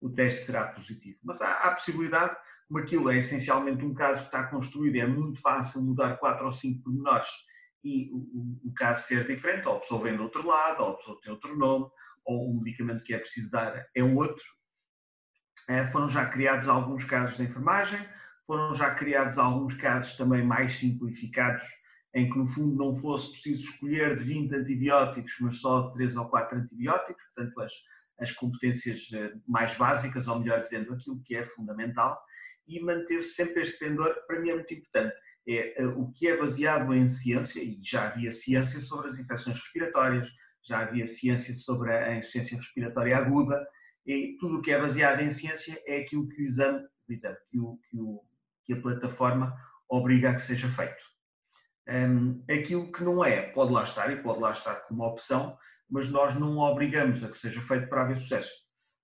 o 0.00 0.10
teste 0.10 0.44
será 0.44 0.68
positivo. 0.68 1.18
Mas 1.22 1.42
há, 1.42 1.52
há 1.52 1.74
possibilidade, 1.74 2.36
como 2.68 2.80
aquilo 2.80 3.10
é 3.10 3.18
essencialmente 3.18 3.84
um 3.84 3.92
caso 3.92 4.20
que 4.20 4.26
está 4.26 4.44
construído, 4.44 4.96
é 4.96 5.06
muito 5.06 5.40
fácil 5.40 5.82
mudar 5.82 6.16
quatro 6.16 6.46
ou 6.46 6.52
cinco 6.52 6.84
pormenores 6.84 7.28
e 7.82 8.10
o, 8.12 8.68
o, 8.68 8.74
caso 8.74 9.06
ser 9.06 9.26
diferente, 9.26 9.66
ou 9.66 9.76
a 9.76 9.80
pessoa 9.80 10.02
vem 10.02 10.16
do 10.16 10.22
outro 10.22 10.46
lado, 10.46 10.82
ou 10.82 10.90
a 10.90 10.96
pessoa 10.96 11.20
tem 11.22 11.32
outro 11.32 11.56
nome, 11.56 11.86
ou 12.24 12.50
o 12.50 12.62
medicamento 12.62 13.02
que 13.02 13.14
é 13.14 13.18
preciso 13.18 13.50
dar 13.50 13.86
é 13.94 14.04
outro. 14.04 14.44
Eh, 15.68 15.86
foram 15.86 16.08
já 16.08 16.26
criados 16.26 16.68
alguns 16.68 17.04
casos 17.04 17.36
de 17.36 17.44
enfermagem, 17.44 18.04
foram 18.46 18.74
já 18.74 18.94
criados 18.94 19.38
alguns 19.38 19.74
casos 19.74 20.16
também 20.16 20.44
mais 20.44 20.76
simplificados, 20.78 21.64
em 22.14 22.28
que 22.28 22.36
no 22.36 22.46
fundo 22.46 22.76
não 22.76 22.96
fosse 22.96 23.30
preciso 23.30 23.70
escolher 23.70 24.18
de 24.18 24.24
20 24.24 24.54
antibióticos, 24.54 25.36
mas 25.40 25.56
só 25.60 25.90
3 25.90 26.16
ou 26.16 26.26
4 26.26 26.58
antibióticos, 26.58 27.22
portanto 27.34 27.60
as, 27.60 27.72
as 28.18 28.32
competências 28.32 29.08
eh, 29.12 29.32
mais 29.46 29.76
básicas, 29.76 30.26
ou 30.26 30.40
melhor 30.40 30.60
dizendo, 30.60 30.92
aquilo 30.92 31.22
que 31.22 31.36
é 31.36 31.46
fundamental, 31.46 32.20
e 32.66 32.80
manter 32.80 33.22
sempre 33.22 33.62
este 33.62 33.78
pendor, 33.78 34.14
para 34.26 34.40
mim 34.40 34.50
é 34.50 34.54
muito 34.54 34.74
importante. 34.74 35.14
É 35.48 35.82
eh, 35.82 35.86
o 35.86 36.10
que 36.12 36.28
é 36.28 36.36
baseado 36.36 36.92
em 36.92 37.06
ciência, 37.06 37.62
e 37.62 37.78
já 37.82 38.08
havia 38.08 38.32
ciência 38.32 38.80
sobre 38.80 39.08
as 39.08 39.18
infecções 39.18 39.58
respiratórias, 39.58 40.28
já 40.62 40.80
havia 40.80 41.06
ciência 41.06 41.54
sobre 41.54 41.92
a 41.92 42.16
insuficiência 42.16 42.56
respiratória 42.56 43.16
aguda, 43.16 43.66
e 44.10 44.36
tudo 44.38 44.58
o 44.58 44.62
que 44.62 44.72
é 44.72 44.78
baseado 44.78 45.20
em 45.20 45.30
ciência 45.30 45.80
é 45.86 46.00
aquilo 46.00 46.28
que 46.28 46.42
o 46.42 46.46
exame, 46.46 46.86
exame 47.08 47.36
que, 47.50 47.58
o, 47.58 47.78
que, 47.88 48.00
o, 48.00 48.24
que 48.64 48.72
a 48.72 48.80
plataforma 48.80 49.54
obriga 49.88 50.30
a 50.30 50.34
que 50.34 50.42
seja 50.42 50.68
feito. 50.68 51.02
Um, 51.88 52.44
aquilo 52.50 52.90
que 52.92 53.02
não 53.02 53.24
é, 53.24 53.42
pode 53.50 53.72
lá 53.72 53.82
estar 53.82 54.10
e 54.12 54.22
pode 54.22 54.40
lá 54.40 54.52
estar 54.52 54.74
como 54.86 55.04
opção, 55.04 55.56
mas 55.88 56.08
nós 56.08 56.34
não 56.34 56.58
obrigamos 56.58 57.24
a 57.24 57.28
que 57.28 57.36
seja 57.36 57.60
feito 57.60 57.88
para 57.88 58.02
haver 58.02 58.16
sucesso. 58.16 58.52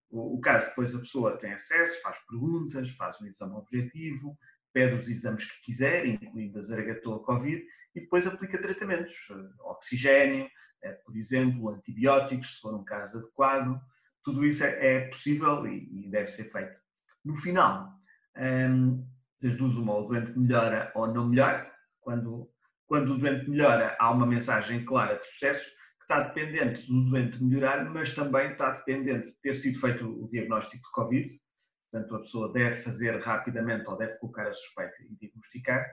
O, 0.08 0.36
o 0.36 0.40
caso, 0.40 0.68
depois 0.68 0.94
a 0.94 1.00
pessoa 1.00 1.36
tem 1.36 1.52
acesso, 1.52 2.00
faz 2.00 2.16
perguntas, 2.28 2.90
faz 2.90 3.20
um 3.20 3.26
exame 3.26 3.54
objetivo, 3.54 4.38
pede 4.72 4.94
os 4.94 5.08
exames 5.08 5.44
que 5.44 5.60
quiser, 5.62 6.06
incluindo 6.06 6.58
a 6.58 6.62
zaragatua 6.62 7.22
Covid, 7.24 7.64
e 7.94 8.00
depois 8.00 8.26
aplica 8.26 8.60
tratamentos, 8.60 9.14
oxigênio, 9.60 10.48
é, 10.82 10.92
por 10.92 11.16
exemplo, 11.16 11.70
antibióticos, 11.70 12.56
se 12.56 12.60
for 12.60 12.74
um 12.74 12.84
caso 12.84 13.18
adequado, 13.18 13.80
tudo 14.26 14.44
isso 14.44 14.64
é, 14.64 14.96
é 14.96 15.00
possível 15.08 15.64
e, 15.68 16.10
deve 16.10 16.28
ser 16.32 16.50
feito. 16.50 16.76
No 17.24 17.36
final, 17.36 17.92
hum, 18.36 19.06
das 19.40 19.56
duas, 19.56 19.74
uma, 19.76 19.94
o 19.94 20.08
doente 20.08 20.36
melhora 20.36 20.90
ou 20.96 21.06
não 21.06 21.28
melhora. 21.28 21.72
Quando, 22.00 22.50
quando 22.88 23.14
o 23.14 23.18
doente 23.18 23.48
melhora, 23.48 23.96
há 24.00 24.10
uma 24.10 24.26
mensagem 24.26 24.84
clara 24.84 25.16
de 25.16 25.26
sucesso 25.26 25.64
que 25.64 26.02
está 26.02 26.24
dependente 26.24 26.84
do 26.88 27.08
doente 27.08 27.42
melhorar, 27.42 27.84
mas 27.84 28.16
também 28.16 28.50
está 28.50 28.72
dependente 28.72 29.28
de 29.28 29.40
ter 29.40 29.54
sido 29.54 29.78
feito 29.78 30.04
o 30.04 30.28
diagnóstico 30.28 30.82
de 30.82 30.90
Covid. 30.90 31.40
Portanto, 31.88 32.16
a 32.16 32.20
pessoa 32.20 32.52
deve 32.52 32.82
fazer 32.82 33.20
rapidamente 33.20 33.88
ou 33.88 33.96
deve 33.96 34.18
colocar 34.18 34.48
a 34.48 34.52
suspeita 34.52 34.94
e 35.08 35.14
diagnosticar. 35.20 35.86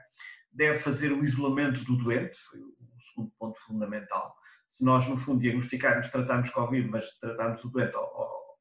deve 0.50 0.80
fazer 0.80 1.12
o 1.12 1.22
isolamento 1.22 1.84
do 1.84 1.96
doente, 1.98 2.36
foi 2.50 2.58
o 2.58 2.74
segundo 3.12 3.32
ponto 3.38 3.60
fundamental. 3.60 4.34
Se 4.74 4.84
nós, 4.84 5.06
no 5.06 5.16
fundo, 5.16 5.40
diagnosticarmos, 5.40 6.08
tratarmos 6.08 6.50
Covid, 6.50 6.88
mas 6.88 7.08
tratarmos 7.20 7.62
o 7.62 7.68
doente 7.68 7.94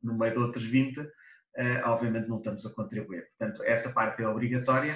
no 0.04 0.16
meio 0.16 0.34
de 0.34 0.38
outros 0.38 0.64
20, 0.64 1.00
eh, 1.56 1.82
obviamente 1.86 2.30
não 2.30 2.38
estamos 2.38 2.64
a 2.68 2.70
contribuir. 2.70 3.26
Portanto, 3.30 3.64
essa 3.64 3.92
parte 3.92 4.22
é 4.22 4.28
obrigatória 4.28 4.96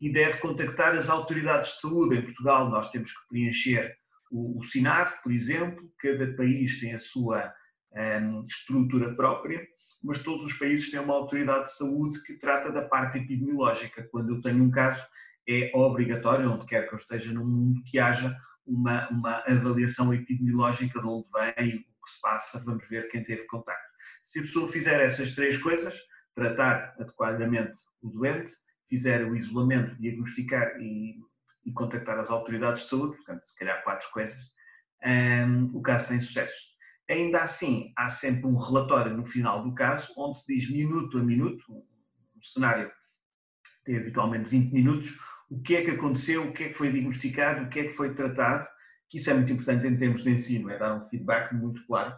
e 0.00 0.12
deve 0.12 0.38
contactar 0.38 0.96
as 0.96 1.08
autoridades 1.08 1.74
de 1.74 1.80
saúde. 1.82 2.16
Em 2.16 2.22
Portugal, 2.22 2.68
nós 2.70 2.90
temos 2.90 3.12
que 3.12 3.28
preencher 3.28 3.96
o, 4.32 4.58
o 4.58 4.64
SINAV, 4.64 5.22
por 5.22 5.30
exemplo, 5.30 5.88
cada 5.96 6.26
país 6.34 6.80
tem 6.80 6.92
a 6.92 6.98
sua 6.98 7.54
um, 7.92 7.98
ehm, 8.00 8.44
estrutura 8.44 9.14
própria, 9.14 9.64
mas 10.02 10.18
todos 10.18 10.44
os 10.44 10.54
países 10.54 10.90
têm 10.90 10.98
uma 10.98 11.14
autoridade 11.14 11.66
de 11.66 11.76
saúde 11.76 12.20
que 12.24 12.34
trata 12.34 12.72
da 12.72 12.82
parte 12.82 13.18
epidemiológica. 13.18 14.08
Quando 14.10 14.34
eu 14.34 14.40
tenho 14.40 14.64
um 14.64 14.72
caso, 14.72 15.06
é 15.48 15.70
obrigatório, 15.72 16.50
onde 16.50 16.66
quer 16.66 16.88
que 16.88 16.94
eu 16.94 16.98
esteja 16.98 17.32
no 17.32 17.46
mundo, 17.46 17.80
que 17.84 18.00
haja 18.00 18.36
uma, 18.68 19.08
uma 19.08 19.42
avaliação 19.46 20.12
epidemiológica 20.12 21.00
de 21.00 21.06
onde 21.06 21.26
vem, 21.32 21.76
o 21.76 22.04
que 22.04 22.10
se 22.10 22.20
passa, 22.20 22.62
vamos 22.64 22.86
ver 22.88 23.08
quem 23.08 23.24
teve 23.24 23.44
contato. 23.46 23.88
Se 24.22 24.40
a 24.40 24.42
pessoa 24.42 24.70
fizer 24.70 25.00
essas 25.00 25.34
três 25.34 25.56
coisas, 25.58 25.94
tratar 26.34 26.94
adequadamente 26.98 27.78
o 28.02 28.10
doente, 28.10 28.52
fizer 28.88 29.24
o 29.24 29.36
isolamento, 29.36 29.96
diagnosticar 30.00 30.80
e, 30.80 31.18
e 31.64 31.72
contactar 31.72 32.18
as 32.18 32.30
autoridades 32.30 32.84
de 32.84 32.90
saúde, 32.90 33.16
portanto, 33.16 33.46
se 33.46 33.56
calhar 33.56 33.82
quatro 33.82 34.08
coisas, 34.10 34.38
um, 35.04 35.76
o 35.76 35.82
caso 35.82 36.08
tem 36.08 36.20
sucesso. 36.20 36.68
Ainda 37.08 37.42
assim, 37.42 37.92
há 37.96 38.10
sempre 38.10 38.46
um 38.46 38.56
relatório 38.56 39.16
no 39.16 39.24
final 39.24 39.62
do 39.62 39.74
caso, 39.74 40.12
onde 40.16 40.40
se 40.40 40.54
diz 40.54 40.70
minuto 40.70 41.18
a 41.18 41.22
minuto, 41.22 41.72
um 41.72 42.42
cenário 42.42 42.90
tem 43.84 43.96
habitualmente 43.96 44.50
20 44.50 44.72
minutos, 44.72 45.18
o 45.50 45.60
que 45.62 45.76
é 45.76 45.84
que 45.84 45.92
aconteceu, 45.92 46.48
o 46.48 46.52
que 46.52 46.64
é 46.64 46.68
que 46.68 46.74
foi 46.74 46.90
diagnosticado, 46.90 47.64
o 47.64 47.68
que 47.68 47.80
é 47.80 47.84
que 47.84 47.94
foi 47.94 48.14
tratado, 48.14 48.68
que 49.08 49.16
isso 49.16 49.30
é 49.30 49.34
muito 49.34 49.52
importante 49.52 49.86
em 49.86 49.96
termos 49.96 50.22
de 50.22 50.30
ensino, 50.30 50.70
é 50.70 50.78
dar 50.78 50.94
um 50.94 51.08
feedback 51.08 51.54
muito 51.54 51.84
claro 51.86 52.14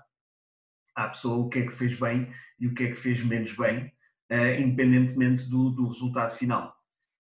à 0.95 1.09
pessoa 1.09 1.47
o 1.47 1.49
que 1.49 1.61
é 1.61 1.67
que 1.67 1.77
fez 1.77 1.99
bem 1.99 2.33
e 2.59 2.67
o 2.67 2.75
que 2.75 2.85
é 2.85 2.87
que 2.89 2.97
fez 2.97 3.23
menos 3.23 3.55
bem, 3.57 3.87
uh, 4.31 4.61
independentemente 4.61 5.49
do, 5.49 5.71
do, 5.71 5.89
resultado 5.89 6.37
final. 6.37 6.77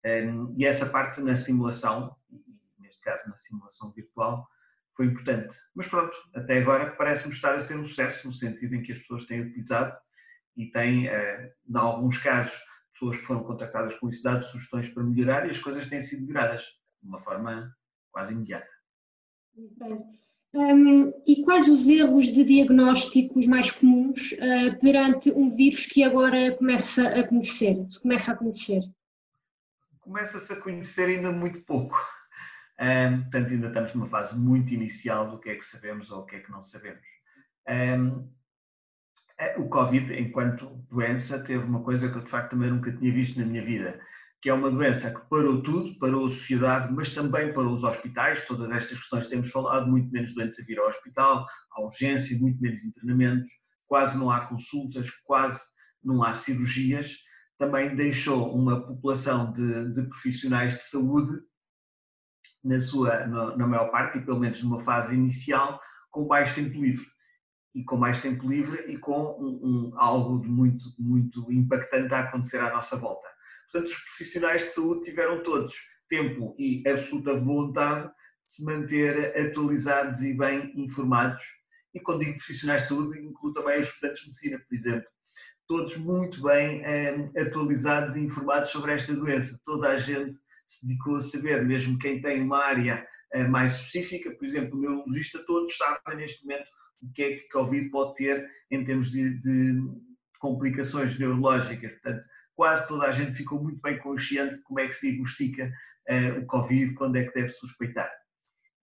Um, 0.04 0.54
e 0.59 0.66
essa 0.66 0.85
parte 0.85 1.21
na 1.21 1.37
simulação, 1.37 2.16
neste 2.78 3.00
caso 3.00 3.28
na 3.28 3.37
simulação 3.37 3.92
virtual, 3.92 4.47
foi 4.97 5.06
importante. 5.06 5.56
Mas 5.75 5.87
pronto, 5.87 6.14
até 6.35 6.59
agora 6.59 6.90
parece-me 6.90 7.32
estar 7.32 7.54
a 7.54 7.61
ser 7.61 7.78
um 7.78 7.87
sucesso, 7.87 8.26
no 8.26 8.35
sentido 8.35 8.75
em 8.75 8.82
que 8.82 8.92
as 8.92 8.99
pessoas 8.99 9.25
têm 9.26 9.40
utilizado 9.40 9.97
e 10.56 10.66
têm, 10.66 11.09
uh, 11.09 11.52
em 11.68 11.76
alguns 11.76 12.18
casos, 12.18 12.61
pessoas 12.92 13.16
que 13.16 13.25
foram 13.25 13.42
contactadas 13.42 13.94
com 13.99 14.08
isso, 14.08 14.22
dado 14.22 14.44
sugestões 14.44 14.88
para 14.88 15.02
melhorar 15.02 15.46
e 15.46 15.50
as 15.50 15.58
coisas 15.58 15.88
têm 15.88 16.02
sido 16.02 16.26
melhoradas 16.26 16.62
de 17.02 17.08
uma 17.08 17.20
forma 17.20 17.75
quase 18.11 18.32
imediata. 18.32 18.68
Bem. 19.54 20.22
Um, 20.54 21.11
e 21.26 21.42
quais 21.42 21.66
os 21.66 21.88
erros 21.88 22.26
de 22.26 22.44
diagnósticos 22.44 23.46
mais 23.46 23.70
comuns 23.70 24.32
uh, 24.32 24.78
perante 24.80 25.30
um 25.30 25.54
vírus 25.54 25.87
que 25.87 26.04
agora 26.04 26.54
começa 26.54 27.08
a 27.08 27.26
conhecer, 27.26 27.75
se 27.88 28.00
começa 28.00 28.32
a 28.32 28.37
conhecer? 28.37 28.82
Começa-se 30.00 30.52
a 30.52 30.61
conhecer 30.61 31.08
ainda 31.08 31.32
muito 31.32 31.61
pouco. 31.62 31.99
Um, 32.78 33.22
portanto, 33.22 33.50
ainda 33.50 33.68
estamos 33.68 33.94
numa 33.94 34.08
fase 34.08 34.37
muito 34.38 34.75
inicial 34.75 35.30
do 35.30 35.38
que 35.38 35.49
é 35.49 35.54
que 35.54 35.64
sabemos 35.64 36.11
ou 36.11 36.20
o 36.20 36.26
que 36.26 36.37
é 36.37 36.40
que 36.40 36.50
não 36.50 36.62
sabemos. 36.62 37.06
Um, 37.66 37.72
é, 37.72 38.41
o 39.56 39.68
Covid, 39.68 40.12
enquanto 40.20 40.84
doença, 40.90 41.38
teve 41.38 41.64
uma 41.64 41.82
coisa 41.82 42.08
que 42.08 42.16
eu 42.16 42.22
de 42.22 42.30
facto 42.30 42.50
também 42.50 42.70
nunca 42.70 42.92
tinha 42.92 43.12
visto 43.12 43.38
na 43.38 43.46
minha 43.46 43.64
vida, 43.64 44.00
que 44.40 44.50
é 44.50 44.52
uma 44.52 44.70
doença 44.70 45.11
que 45.11 45.20
parou 45.28 45.62
tudo, 45.62 45.99
parou 45.99 46.26
a 46.26 46.30
sociedade, 46.30 46.92
mas 46.92 47.11
também 47.11 47.52
parou 47.52 47.75
os 47.75 47.84
hospitais. 47.84 48.44
Todas 48.46 48.70
estas 48.70 48.99
questões 48.99 49.26
temos 49.28 49.50
falado, 49.50 49.88
muito 49.88 50.11
menos 50.11 50.34
doentes 50.34 50.58
a 50.58 50.64
vir 50.64 50.78
ao 50.78 50.88
hospital, 50.88 51.46
à 51.72 51.80
urgência, 51.80 52.38
muito 52.38 52.61
menos 52.61 52.82
internamentos, 52.84 53.49
quase 53.87 54.18
não 54.18 54.30
há 54.30 54.46
consultas, 54.46 55.08
quase 55.25 55.61
não 56.02 56.22
há 56.22 56.34
cirurgias. 56.34 57.16
Também 57.58 57.94
deixou 57.94 58.52
uma 58.54 58.84
população 58.84 59.52
de, 59.52 59.94
de 59.94 60.02
profissionais 60.08 60.75
de 60.76 60.82
saúde, 60.82 61.40
na, 62.64 62.78
sua, 62.80 63.26
na, 63.26 63.56
na 63.56 63.66
maior 63.66 63.90
parte, 63.90 64.18
e 64.18 64.25
pelo 64.25 64.40
menos 64.40 64.62
numa 64.62 64.80
fase 64.80 65.14
inicial, 65.14 65.80
com 66.11 66.26
baixo 66.26 66.54
tempo 66.54 66.80
livre 66.80 67.12
e 67.74 67.82
com 67.84 67.96
mais 67.96 68.20
tempo 68.20 68.48
livre 68.48 68.92
e 68.92 68.98
com 68.98 69.36
um, 69.40 69.60
um, 69.62 69.92
algo 69.96 70.40
de 70.40 70.48
muito, 70.48 70.84
muito 70.98 71.50
impactante 71.50 72.12
a 72.12 72.20
acontecer 72.20 72.58
à 72.58 72.70
nossa 72.70 72.96
volta. 72.96 73.28
Portanto, 73.70 73.90
os 73.90 73.98
profissionais 74.04 74.62
de 74.62 74.70
saúde 74.70 75.04
tiveram 75.04 75.42
todos 75.42 75.74
tempo 76.08 76.54
e 76.58 76.86
absoluta 76.86 77.34
vontade 77.38 78.08
de 78.08 78.54
se 78.54 78.64
manter 78.64 79.34
atualizados 79.38 80.20
e 80.20 80.34
bem 80.34 80.70
informados. 80.76 81.42
E 81.94 82.00
quando 82.00 82.20
digo 82.20 82.36
profissionais 82.36 82.82
de 82.82 82.88
saúde, 82.88 83.18
incluo 83.18 83.54
também 83.54 83.80
os 83.80 83.88
estudantes 83.88 84.20
de 84.20 84.26
medicina, 84.26 84.58
por 84.58 84.74
exemplo. 84.74 85.08
Todos 85.66 85.96
muito 85.96 86.42
bem 86.42 86.84
eh, 86.84 87.30
atualizados 87.40 88.14
e 88.14 88.20
informados 88.20 88.68
sobre 88.70 88.92
esta 88.92 89.14
doença. 89.14 89.58
Toda 89.64 89.88
a 89.88 89.96
gente 89.96 90.36
se 90.66 90.86
dedicou 90.86 91.16
a 91.16 91.22
saber, 91.22 91.64
mesmo 91.64 91.98
quem 91.98 92.20
tem 92.20 92.42
uma 92.42 92.62
área 92.62 93.06
eh, 93.32 93.44
mais 93.44 93.76
específica, 93.76 94.30
por 94.32 94.44
exemplo, 94.44 94.76
o 94.76 94.82
neurologista, 94.82 95.42
todos 95.46 95.74
sabem 95.76 96.16
neste 96.16 96.44
momento 96.44 96.66
o 97.02 97.12
que 97.12 97.23
é 97.23 97.37
que 97.37 97.49
Covid 97.49 97.90
pode 97.90 98.14
ter 98.14 98.49
em 98.71 98.85
termos 98.85 99.11
de, 99.11 99.40
de 99.40 99.82
complicações 100.38 101.18
neurológicas. 101.18 101.92
Portanto, 101.92 102.25
quase 102.54 102.88
toda 102.88 103.06
a 103.06 103.12
gente 103.12 103.37
ficou 103.37 103.62
muito 103.62 103.80
bem 103.80 103.99
consciente 103.99 104.56
de 104.56 104.62
como 104.62 104.80
é 104.80 104.87
que 104.87 104.94
se 104.94 105.09
diagnostica 105.09 105.73
uh, 106.09 106.40
o 106.40 106.47
Covid, 106.47 106.94
quando 106.94 107.16
é 107.16 107.25
que 107.25 107.35
deve 107.35 107.50
suspeitar. 107.50 108.11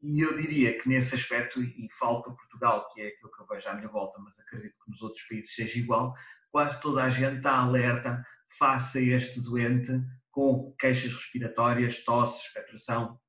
E 0.02 0.22
eu 0.22 0.38
diria 0.38 0.80
que 0.80 0.88
nesse 0.88 1.16
aspecto, 1.16 1.62
e 1.62 1.88
falo 2.00 2.24
para 2.24 2.34
Portugal, 2.34 2.88
que 2.94 3.02
é 3.02 3.08
aquilo 3.08 3.32
que 3.32 3.42
eu 3.42 3.48
vejo 3.48 3.68
à 3.68 3.74
minha 3.74 3.90
volta, 3.90 4.18
mas 4.20 4.40
acredito 4.40 4.76
que 4.84 4.92
nos 4.92 5.02
outros 5.02 5.22
países 5.28 5.54
seja 5.54 5.78
igual, 5.78 6.14
quase 6.52 6.82
toda 6.82 7.04
a 7.04 7.10
gente 7.10 7.38
está 7.38 7.58
alerta 7.58 8.24
face 8.58 8.98
a 9.00 9.18
este 9.18 9.42
doente 9.42 9.92
com 10.32 10.74
queixas 10.80 11.14
respiratórias, 11.14 12.04
tosse, 12.04 12.46
expectoração, 12.46 13.20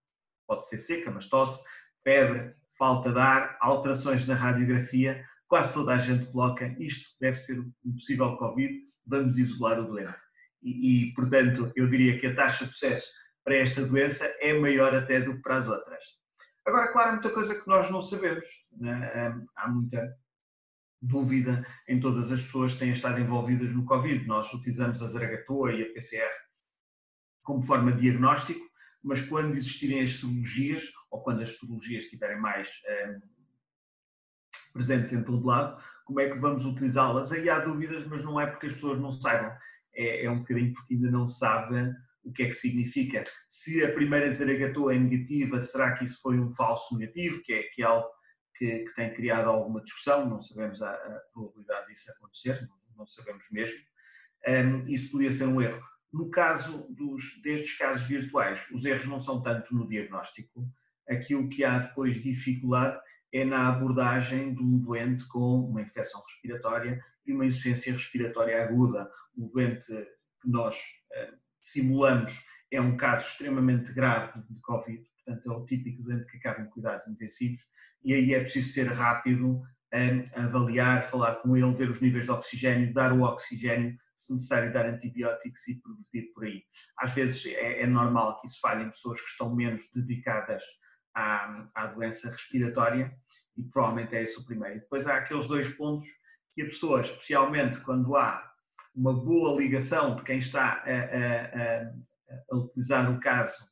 pode 0.46 0.68
ser 0.68 0.78
seca, 0.78 1.10
mas 1.10 1.28
tosse, 1.28 1.60
febre, 2.04 2.54
falta 2.80 3.12
de 3.12 3.18
ar, 3.18 3.58
alterações 3.60 4.26
na 4.26 4.34
radiografia, 4.34 5.22
quase 5.46 5.70
toda 5.74 5.92
a 5.92 5.98
gente 5.98 6.24
coloca 6.32 6.74
isto 6.78 7.06
deve 7.20 7.36
ser 7.36 7.60
um 7.60 7.92
possível 7.92 8.38
Covid, 8.38 8.72
vamos 9.06 9.36
isolar 9.36 9.78
o 9.78 9.84
doente. 9.84 10.16
E, 10.62 11.10
e, 11.10 11.14
portanto, 11.14 11.70
eu 11.76 11.86
diria 11.90 12.18
que 12.18 12.26
a 12.26 12.34
taxa 12.34 12.64
de 12.64 12.72
sucesso 12.72 13.06
para 13.44 13.56
esta 13.56 13.84
doença 13.84 14.24
é 14.40 14.58
maior 14.58 14.94
até 14.94 15.20
do 15.20 15.34
que 15.34 15.42
para 15.42 15.58
as 15.58 15.68
outras. 15.68 16.02
Agora, 16.66 16.90
claro, 16.90 17.10
há 17.10 17.12
muita 17.12 17.30
coisa 17.30 17.54
que 17.54 17.68
nós 17.68 17.90
não 17.90 18.00
sabemos. 18.00 18.46
Né? 18.72 19.44
Há 19.56 19.68
muita 19.68 20.16
dúvida 21.02 21.66
em 21.86 22.00
todas 22.00 22.32
as 22.32 22.40
pessoas 22.40 22.72
que 22.72 22.78
têm 22.78 22.92
estado 22.92 23.20
envolvidas 23.20 23.74
no 23.74 23.84
Covid. 23.84 24.26
Nós 24.26 24.50
utilizamos 24.54 25.02
a 25.02 25.08
Zaragatoa 25.08 25.72
e 25.72 25.82
a 25.82 25.92
PCR 25.92 26.30
como 27.42 27.62
forma 27.62 27.92
de 27.92 28.02
diagnóstico, 28.02 28.60
mas 29.02 29.20
quando 29.22 29.56
existirem 29.56 30.02
as 30.02 30.16
serologias, 30.16 30.84
ou 31.10 31.22
quando 31.22 31.42
as 31.42 31.56
serologias 31.56 32.04
estiverem 32.04 32.40
mais 32.40 32.70
um, 33.08 33.20
presentes 34.72 35.12
em 35.12 35.22
todo 35.22 35.44
lado, 35.44 35.82
como 36.04 36.20
é 36.20 36.30
que 36.30 36.38
vamos 36.38 36.64
utilizá-las? 36.64 37.32
Aí 37.32 37.48
há 37.48 37.58
dúvidas, 37.58 38.06
mas 38.06 38.24
não 38.24 38.40
é 38.40 38.46
porque 38.46 38.66
as 38.66 38.72
pessoas 38.74 39.00
não 39.00 39.12
saibam, 39.12 39.52
é, 39.94 40.24
é 40.24 40.30
um 40.30 40.38
bocadinho 40.38 40.72
porque 40.72 40.94
ainda 40.94 41.10
não 41.10 41.26
sabem 41.26 41.92
o 42.22 42.32
que 42.32 42.42
é 42.42 42.46
que 42.46 42.54
significa. 42.54 43.24
Se 43.48 43.84
a 43.84 43.92
primeira 43.92 44.30
zaragatua 44.30 44.94
é 44.94 44.98
negativa, 44.98 45.60
será 45.60 45.96
que 45.96 46.04
isso 46.04 46.20
foi 46.20 46.38
um 46.38 46.52
falso 46.52 46.96
negativo, 46.96 47.42
que 47.42 47.52
é, 47.52 47.62
que 47.64 47.82
é 47.82 47.86
algo 47.86 48.08
que, 48.56 48.80
que, 48.80 48.94
tem 48.94 49.14
criado 49.14 49.48
alguma 49.48 49.82
discussão, 49.82 50.28
não 50.28 50.42
sabemos 50.42 50.82
a, 50.82 50.92
a 50.92 51.20
probabilidade 51.32 51.88
disso 51.88 52.12
acontecer, 52.12 52.60
não, 52.62 52.76
não 52.98 53.06
sabemos 53.06 53.44
mesmo. 53.50 53.78
Um, 54.46 54.86
isso 54.88 55.10
podia 55.10 55.32
ser 55.32 55.46
um 55.46 55.60
erro. 55.60 55.82
No 56.12 56.30
caso 56.30 56.86
dos, 56.90 57.40
destes 57.42 57.76
casos 57.78 58.06
virtuais, 58.06 58.60
os 58.72 58.84
erros 58.84 59.04
não 59.06 59.20
são 59.20 59.42
tanto 59.42 59.74
no 59.74 59.88
diagnóstico, 59.88 60.68
aquilo 61.10 61.48
que 61.48 61.64
há 61.64 61.78
depois 61.78 62.22
dificuldade 62.22 63.00
é 63.32 63.44
na 63.44 63.68
abordagem 63.68 64.54
de 64.54 64.62
um 64.62 64.78
doente 64.78 65.26
com 65.28 65.60
uma 65.66 65.82
infecção 65.82 66.22
respiratória 66.22 67.02
e 67.26 67.32
uma 67.32 67.46
insuficiência 67.46 67.92
respiratória 67.92 68.62
aguda. 68.62 69.08
O 69.36 69.48
doente 69.48 69.86
que 70.40 70.48
nós 70.48 70.76
eh, 71.12 71.32
simulamos 71.60 72.32
é 72.70 72.80
um 72.80 72.96
caso 72.96 73.28
extremamente 73.28 73.92
grave 73.92 74.40
de 74.48 74.60
Covid, 74.60 75.02
portanto 75.24 75.52
é 75.52 75.56
o 75.56 75.64
típico 75.64 76.02
doente 76.02 76.26
que 76.26 76.38
acaba 76.38 76.62
em 76.62 76.70
cuidados 76.70 77.06
intensivos 77.06 77.60
e 78.02 78.14
aí 78.14 78.34
é 78.34 78.40
preciso 78.40 78.72
ser 78.72 78.88
rápido, 78.88 79.62
eh, 79.92 80.24
avaliar, 80.34 81.08
falar 81.10 81.36
com 81.36 81.56
ele, 81.56 81.74
ver 81.74 81.90
os 81.90 82.00
níveis 82.00 82.24
de 82.24 82.30
oxigênio, 82.30 82.92
dar 82.92 83.12
o 83.12 83.22
oxigênio 83.22 83.96
se 84.16 84.34
necessário 84.34 84.72
dar 84.72 84.86
antibióticos 84.86 85.66
e 85.66 85.80
progredir 85.80 86.32
por 86.34 86.44
aí. 86.44 86.62
Às 86.98 87.12
vezes 87.14 87.46
é, 87.46 87.82
é, 87.82 87.86
normal 87.86 88.38
que 88.40 88.46
isso 88.46 88.60
falhe 88.60 88.84
em 88.84 88.90
pessoas 88.90 89.20
que 89.20 89.28
estão 89.28 89.54
menos 89.54 89.82
dedicadas 89.94 90.62
à, 91.20 91.68
à 91.74 91.86
doença 91.86 92.30
respiratória 92.30 93.12
e 93.56 93.62
provavelmente 93.62 94.14
é 94.14 94.22
esse 94.22 94.38
o 94.38 94.44
primeiro. 94.44 94.80
Depois 94.80 95.06
há 95.06 95.16
aqueles 95.16 95.46
dois 95.46 95.68
pontos 95.68 96.08
que 96.54 96.62
a 96.62 96.66
pessoa, 96.66 97.00
especialmente 97.02 97.80
quando 97.80 98.16
há 98.16 98.50
uma 98.94 99.12
boa 99.12 99.58
ligação 99.58 100.16
de 100.16 100.22
quem 100.22 100.38
está 100.38 100.82
a, 100.84 100.90
a, 100.90 102.52
a, 102.52 102.56
utilizar 102.56 103.10
o 103.10 103.20
caso 103.20 103.70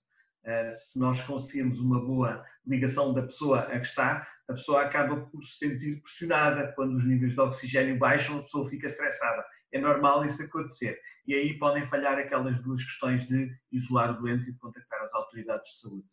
se 0.72 0.98
nós 0.98 1.20
conseguirmos 1.22 1.78
uma 1.78 2.00
boa 2.04 2.44
ligação 2.66 3.12
da 3.12 3.22
pessoa 3.22 3.60
a 3.60 3.78
que 3.78 3.86
está, 3.86 4.26
a 4.48 4.52
pessoa 4.54 4.82
acaba 4.82 5.16
por 5.26 5.44
se 5.44 5.58
sentir 5.58 6.00
pressionada. 6.00 6.72
Quando 6.74 6.96
os 6.96 7.04
níveis 7.04 7.34
de 7.34 7.40
oxigênio 7.40 7.98
baixam, 7.98 8.38
a 8.38 8.42
pessoa 8.42 8.68
fica 8.68 8.86
estressada. 8.86 9.44
É 9.72 9.78
normal 9.78 10.24
isso 10.24 10.42
acontecer. 10.42 10.98
E 11.26 11.34
aí 11.34 11.58
podem 11.58 11.86
falhar 11.88 12.18
aquelas 12.18 12.58
duas 12.62 12.82
questões 12.82 13.26
de 13.26 13.50
isolar 13.70 14.12
o 14.12 14.22
doente 14.22 14.48
e 14.48 14.52
de 14.52 14.58
contactar 14.58 15.02
as 15.02 15.12
autoridades 15.12 15.72
de 15.72 15.80
saúde. 15.80 16.08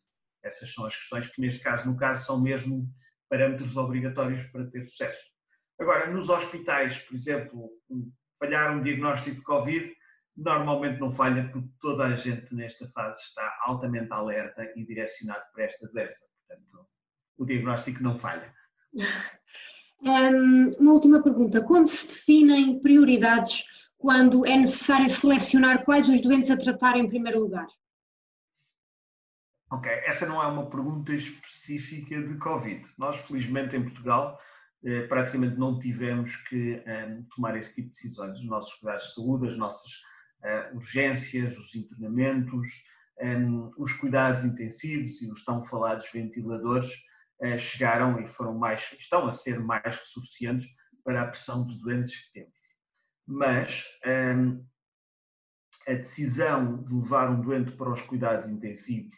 Essas 0.45 0.71
são 0.71 0.85
as 0.85 0.95
questões 0.95 1.27
que, 1.27 1.41
neste 1.41 1.59
caso, 1.59 1.89
no 1.89 1.97
caso, 1.97 2.25
são 2.25 2.39
mesmo 2.39 2.87
parâmetros 3.29 3.75
obrigatórios 3.75 4.43
para 4.43 4.65
ter 4.67 4.85
sucesso. 4.85 5.19
Agora, 5.79 6.09
nos 6.11 6.29
hospitais, 6.29 6.97
por 6.99 7.15
exemplo, 7.15 7.69
falhar 8.39 8.77
um 8.77 8.81
diagnóstico 8.81 9.37
de 9.37 9.41
Covid, 9.41 9.93
normalmente 10.37 10.99
não 10.99 11.11
falha 11.11 11.49
porque 11.51 11.69
toda 11.79 12.05
a 12.05 12.15
gente 12.15 12.53
nesta 12.53 12.87
fase 12.89 13.21
está 13.23 13.57
altamente 13.63 14.11
alerta 14.11 14.63
e 14.75 14.85
direcionado 14.85 15.43
para 15.53 15.63
esta 15.63 15.87
doença. 15.87 16.19
Portanto, 16.47 16.87
o 17.37 17.45
diagnóstico 17.45 18.03
não 18.03 18.19
falha. 18.19 18.53
uma 20.79 20.93
última 20.93 21.23
pergunta: 21.23 21.61
como 21.61 21.87
se 21.87 22.07
definem 22.07 22.79
prioridades 22.79 23.63
quando 23.97 24.45
é 24.45 24.55
necessário 24.55 25.09
selecionar 25.09 25.83
quais 25.83 26.07
os 26.09 26.21
doentes 26.21 26.51
a 26.51 26.57
tratar 26.57 26.97
em 26.97 27.07
primeiro 27.07 27.39
lugar? 27.39 27.67
Ok, 29.71 29.91
essa 29.91 30.25
não 30.27 30.41
é 30.41 30.45
uma 30.45 30.69
pergunta 30.69 31.13
específica 31.13 32.21
de 32.21 32.37
Covid. 32.37 32.85
Nós, 32.97 33.17
felizmente, 33.25 33.75
em 33.75 33.83
Portugal, 33.83 34.39
eh, 34.85 35.07
praticamente 35.07 35.57
não 35.57 35.79
tivemos 35.79 36.35
que 36.47 36.83
um, 36.85 37.23
tomar 37.35 37.57
esse 37.57 37.73
tipo 37.73 37.87
de 37.87 37.93
decisões. 37.95 38.37
Os 38.37 38.45
nossos 38.45 38.73
cuidados 38.75 39.07
de 39.07 39.13
saúde, 39.15 39.47
as 39.47 39.57
nossas 39.57 39.91
uh, 40.43 40.75
urgências, 40.75 41.57
os 41.57 41.73
internamentos, 41.73 42.67
um, 43.19 43.71
os 43.79 43.91
cuidados 43.93 44.43
intensivos 44.43 45.19
e 45.23 45.31
os 45.31 45.43
tão 45.43 45.65
falados 45.65 46.07
ventiladores 46.13 46.91
uh, 47.41 47.57
chegaram 47.57 48.21
e 48.21 48.27
foram 48.27 48.53
mais, 48.53 48.95
estão 48.99 49.27
a 49.27 49.33
ser 49.33 49.59
mais 49.59 49.97
que 49.99 50.07
suficientes 50.07 50.67
para 51.03 51.23
a 51.23 51.27
pressão 51.27 51.65
de 51.65 51.79
doentes 51.79 52.15
que 52.27 52.33
temos. 52.33 52.59
Mas 53.25 53.83
um, 54.05 54.63
a 55.87 55.93
decisão 55.93 56.83
de 56.83 56.93
levar 56.93 57.31
um 57.31 57.41
doente 57.41 57.71
para 57.71 57.91
os 57.91 58.01
cuidados 58.01 58.47
intensivos 58.47 59.15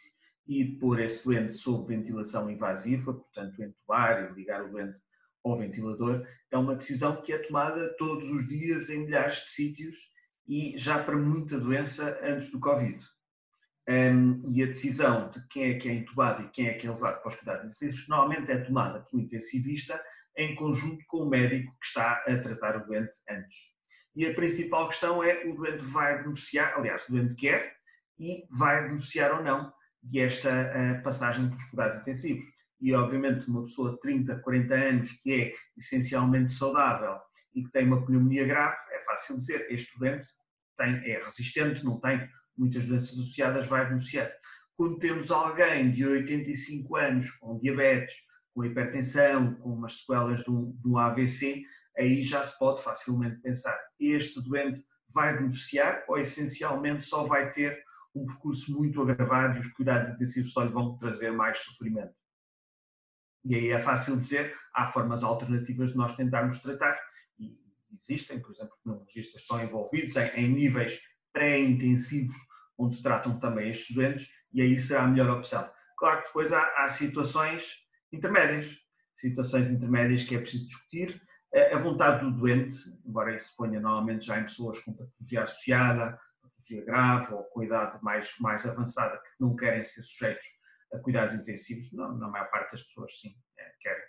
e 0.48 0.64
pôr 0.64 0.98
esse 1.00 1.22
doente 1.22 1.52
sob 1.52 1.94
ventilação 1.94 2.50
invasiva, 2.50 3.12
portanto 3.12 3.62
entubar 3.62 4.30
e 4.30 4.34
ligar 4.34 4.64
o 4.64 4.70
doente 4.70 4.98
ao 5.44 5.58
ventilador, 5.58 6.26
é 6.50 6.56
uma 6.56 6.74
decisão 6.74 7.20
que 7.20 7.32
é 7.32 7.38
tomada 7.38 7.94
todos 7.98 8.28
os 8.30 8.48
dias 8.48 8.88
em 8.88 9.04
milhares 9.04 9.42
de 9.42 9.48
sítios 9.48 9.96
e 10.48 10.76
já 10.78 11.04
para 11.04 11.16
muita 11.16 11.60
doença 11.60 12.18
antes 12.22 12.50
do 12.50 12.58
Covid. 12.58 12.98
Um, 13.86 14.52
e 14.52 14.62
a 14.62 14.66
decisão 14.66 15.30
de 15.30 15.46
quem 15.48 15.70
é 15.70 15.78
que 15.78 15.88
é 15.88 15.92
entubado 15.92 16.42
e 16.42 16.50
quem 16.50 16.68
é 16.68 16.74
que 16.74 16.86
é 16.86 16.90
levado 16.90 17.20
para 17.20 17.28
os 17.28 17.36
cuidados 17.36 17.64
intensivos 17.64 18.08
normalmente 18.08 18.50
é 18.50 18.58
tomada 18.58 19.00
pelo 19.00 19.22
intensivista 19.22 20.02
em 20.36 20.54
conjunto 20.54 21.04
com 21.08 21.18
o 21.18 21.28
médico 21.28 21.72
que 21.80 21.86
está 21.86 22.24
a 22.26 22.38
tratar 22.38 22.76
o 22.76 22.86
doente 22.86 23.12
antes. 23.28 23.56
E 24.14 24.26
a 24.26 24.34
principal 24.34 24.88
questão 24.88 25.22
é 25.22 25.44
o 25.46 25.54
doente 25.54 25.84
vai 25.84 26.22
beneficiar, 26.22 26.74
aliás, 26.76 27.06
o 27.06 27.12
doente 27.12 27.34
quer 27.34 27.76
e 28.18 28.46
vai 28.50 28.88
beneficiar 28.88 29.32
ou 29.32 29.42
não 29.42 29.72
de 30.02 30.20
esta 30.20 31.00
passagem 31.02 31.48
pelos 31.48 31.64
cuidados 31.64 32.00
intensivos. 32.00 32.44
E, 32.80 32.94
obviamente, 32.94 33.48
uma 33.48 33.64
pessoa 33.64 33.92
de 33.92 34.00
30, 34.00 34.36
40 34.36 34.74
anos 34.74 35.12
que 35.12 35.32
é 35.32 35.54
essencialmente 35.76 36.50
saudável 36.50 37.18
e 37.54 37.64
que 37.64 37.70
tem 37.72 37.86
uma 37.86 38.04
pneumonia 38.04 38.46
grave, 38.46 38.76
é 38.92 39.04
fácil 39.04 39.38
dizer, 39.38 39.66
este 39.70 39.98
doente 39.98 40.28
tem, 40.76 40.94
é 41.10 41.22
resistente, 41.24 41.84
não 41.84 41.98
tem 41.98 42.28
muitas 42.56 42.86
doenças 42.86 43.10
associadas, 43.10 43.66
vai 43.66 43.86
beneficiar. 43.86 44.30
Quando 44.76 44.98
temos 44.98 45.30
alguém 45.30 45.90
de 45.90 46.06
85 46.06 46.96
anos 46.96 47.30
com 47.32 47.58
diabetes, 47.58 48.14
com 48.54 48.64
hipertensão, 48.64 49.54
com 49.54 49.70
umas 49.70 49.98
sequelas 49.98 50.44
do, 50.44 50.72
do 50.80 50.98
AVC, 50.98 51.64
aí 51.96 52.22
já 52.22 52.44
se 52.44 52.56
pode 52.58 52.82
facilmente 52.82 53.40
pensar, 53.40 53.76
este 53.98 54.40
doente 54.40 54.84
vai 55.08 55.36
beneficiar 55.36 56.04
ou 56.08 56.18
essencialmente 56.18 57.02
só 57.02 57.24
vai 57.24 57.52
ter 57.52 57.82
um 58.20 58.26
percurso 58.26 58.72
muito 58.72 59.00
agravado 59.00 59.56
e 59.56 59.60
os 59.60 59.68
cuidados 59.72 60.10
intensivos 60.12 60.52
só 60.52 60.62
lhe 60.62 60.72
vão 60.72 60.96
trazer 60.96 61.30
mais 61.30 61.58
sofrimento. 61.58 62.14
E 63.44 63.54
aí 63.54 63.70
é 63.70 63.80
fácil 63.80 64.16
dizer, 64.16 64.54
há 64.74 64.90
formas 64.90 65.22
alternativas 65.22 65.92
de 65.92 65.96
nós 65.96 66.14
tentarmos 66.16 66.60
tratar, 66.60 66.98
e 67.38 67.56
existem, 68.02 68.40
por 68.40 68.50
exemplo, 68.50 68.76
pneumologistas 68.82 69.40
estão 69.40 69.62
envolvidos 69.62 70.16
em, 70.16 70.28
em 70.34 70.48
níveis 70.48 71.00
pré-intensivos, 71.32 72.36
onde 72.76 73.02
tratam 73.02 73.38
também 73.38 73.70
estes 73.70 73.94
doentes, 73.94 74.28
e 74.52 74.60
aí 74.60 74.78
será 74.78 75.04
a 75.04 75.08
melhor 75.08 75.30
opção. 75.30 75.70
Claro 75.96 76.20
que 76.20 76.26
depois 76.26 76.52
há, 76.52 76.84
há 76.84 76.88
situações 76.88 77.64
intermédias, 78.12 78.76
situações 79.16 79.68
intermédias 79.68 80.24
que 80.24 80.34
é 80.34 80.40
preciso 80.40 80.66
discutir, 80.66 81.20
a 81.72 81.78
vontade 81.78 82.24
do 82.24 82.30
doente, 82.30 82.76
embora 83.06 83.34
isso 83.34 83.48
se 83.48 83.56
ponha 83.56 83.80
normalmente 83.80 84.26
já 84.26 84.38
em 84.38 84.42
pessoas 84.42 84.78
com 84.80 84.92
patologia 84.92 85.42
associada, 85.42 86.18
patologia 86.68 86.84
grave 86.84 87.34
ou 87.34 87.44
com 87.44 87.62
idade 87.62 87.98
mais, 88.02 88.32
mais 88.38 88.66
avançada 88.66 89.16
que 89.16 89.30
não 89.40 89.56
querem 89.56 89.82
ser 89.84 90.02
sujeitos 90.02 90.46
a 90.92 90.98
cuidados 90.98 91.34
intensivos, 91.34 91.92
não, 91.92 92.16
na 92.16 92.28
maior 92.28 92.50
parte 92.50 92.72
das 92.72 92.82
pessoas 92.82 93.18
sim, 93.18 93.34
é, 93.58 93.72
querem. 93.80 94.04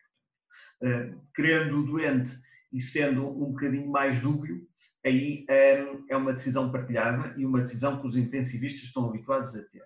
Uh, 0.81 1.21
querendo 1.35 1.79
o 1.79 1.83
doente 1.83 2.39
e 2.71 2.79
sendo 2.79 3.27
um 3.27 3.51
bocadinho 3.51 3.89
mais 3.89 4.19
dúbio, 4.19 4.65
aí 5.05 5.45
um, 5.49 6.05
é 6.09 6.15
uma 6.15 6.33
decisão 6.33 6.71
partilhada 6.71 7.33
e 7.37 7.45
uma 7.45 7.61
decisão 7.61 7.99
que 7.99 8.07
os 8.07 8.15
intensivistas 8.15 8.83
estão 8.83 9.09
habituados 9.09 9.55
a 9.55 9.63
ter. 9.63 9.83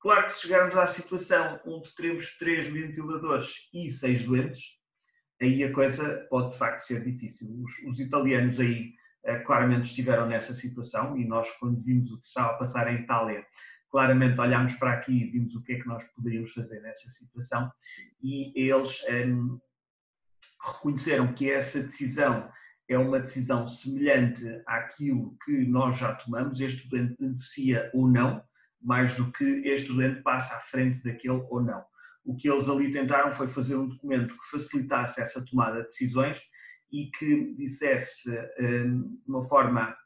Claro 0.00 0.26
que 0.26 0.32
se 0.32 0.42
chegarmos 0.42 0.76
à 0.76 0.86
situação 0.86 1.60
onde 1.64 1.94
teremos 1.94 2.36
três 2.36 2.66
ventiladores 2.66 3.68
e 3.72 3.88
seis 3.88 4.22
doentes, 4.22 4.62
aí 5.40 5.64
a 5.64 5.72
coisa 5.72 6.26
pode 6.28 6.52
de 6.52 6.58
facto 6.58 6.80
ser 6.80 7.02
difícil. 7.02 7.48
Os, 7.62 7.72
os 7.90 7.98
italianos 7.98 8.60
aí 8.60 8.92
claramente 9.44 9.86
estiveram 9.86 10.26
nessa 10.26 10.52
situação 10.54 11.16
e 11.16 11.26
nós 11.26 11.48
quando 11.58 11.82
vimos 11.82 12.10
o 12.10 12.18
que 12.18 12.26
estava 12.26 12.52
a 12.52 12.58
passar 12.58 12.92
em 12.92 13.02
Itália 13.02 13.44
claramente 13.90 14.38
olhámos 14.38 14.74
para 14.74 14.92
aqui 14.92 15.12
e 15.12 15.30
vimos 15.30 15.54
o 15.54 15.62
que 15.62 15.72
é 15.72 15.80
que 15.80 15.86
nós 15.86 16.02
poderíamos 16.14 16.52
fazer 16.52 16.80
nessa 16.80 17.10
situação 17.10 17.70
e 18.22 18.52
eles 18.54 19.00
um, 19.10 19.58
reconheceram 20.60 21.32
que 21.32 21.50
essa 21.50 21.82
decisão 21.82 22.50
é 22.88 22.96
uma 22.98 23.20
decisão 23.20 23.68
semelhante 23.68 24.44
àquilo 24.66 25.36
que 25.44 25.66
nós 25.66 25.98
já 25.98 26.14
tomamos, 26.14 26.60
este 26.60 26.84
estudante 26.84 27.16
beneficia 27.18 27.90
ou 27.92 28.08
não, 28.08 28.42
mais 28.80 29.14
do 29.14 29.30
que 29.30 29.44
este 29.44 29.88
estudante 29.88 30.22
passa 30.22 30.56
à 30.56 30.60
frente 30.60 31.02
daquele 31.02 31.44
ou 31.50 31.62
não. 31.62 31.84
O 32.24 32.34
que 32.34 32.48
eles 32.48 32.68
ali 32.68 32.90
tentaram 32.90 33.34
foi 33.34 33.48
fazer 33.48 33.76
um 33.76 33.88
documento 33.88 34.34
que 34.34 34.50
facilitasse 34.50 35.20
essa 35.20 35.44
tomada 35.44 35.82
de 35.82 35.88
decisões 35.88 36.40
e 36.90 37.10
que 37.10 37.54
dissesse 37.54 38.30
hum, 38.60 39.20
de 39.24 39.30
uma 39.30 39.44
forma 39.44 39.96